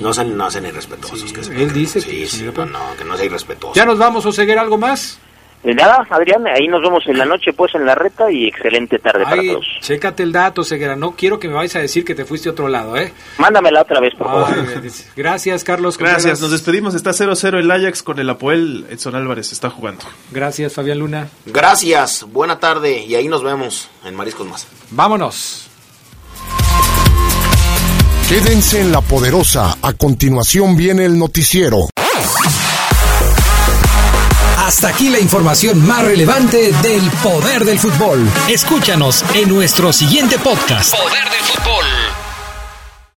[0.00, 1.32] No sean, no sean irrespetuosos.
[1.32, 2.70] que se- él dice sí, que sí, Irapuato.
[2.70, 3.74] no, que no sea irrespetuoso.
[3.74, 5.18] Ya nos vamos, Oseguer, ¿algo más?
[5.62, 8.98] De nada, Adrián, ahí nos vemos en la noche, pues en la reta y excelente
[8.98, 9.64] tarde para Ay, todos.
[9.80, 10.94] chécate el dato, Ceguera.
[10.94, 13.14] No quiero que me vayas a decir que te fuiste a otro lado, ¿eh?
[13.38, 14.46] Mándamela otra vez, por favor.
[14.54, 15.96] Ay, Gracias, Carlos.
[15.96, 16.40] Gracias, Contreras.
[16.42, 16.94] nos despedimos.
[16.94, 18.84] Está 0-0 el Ajax con el Apoel.
[18.90, 20.04] Edson Álvarez está jugando.
[20.32, 21.28] Gracias, Fabián Luna.
[21.46, 24.66] Gracias, buena tarde y ahí nos vemos en Mariscos Más.
[24.90, 25.70] Vámonos.
[28.28, 29.76] Quédense en la poderosa.
[29.82, 31.88] A continuación viene el noticiero.
[34.56, 38.26] Hasta aquí la información más relevante del poder del fútbol.
[38.48, 40.94] Escúchanos en nuestro siguiente podcast.
[40.94, 41.73] Poder del fútbol.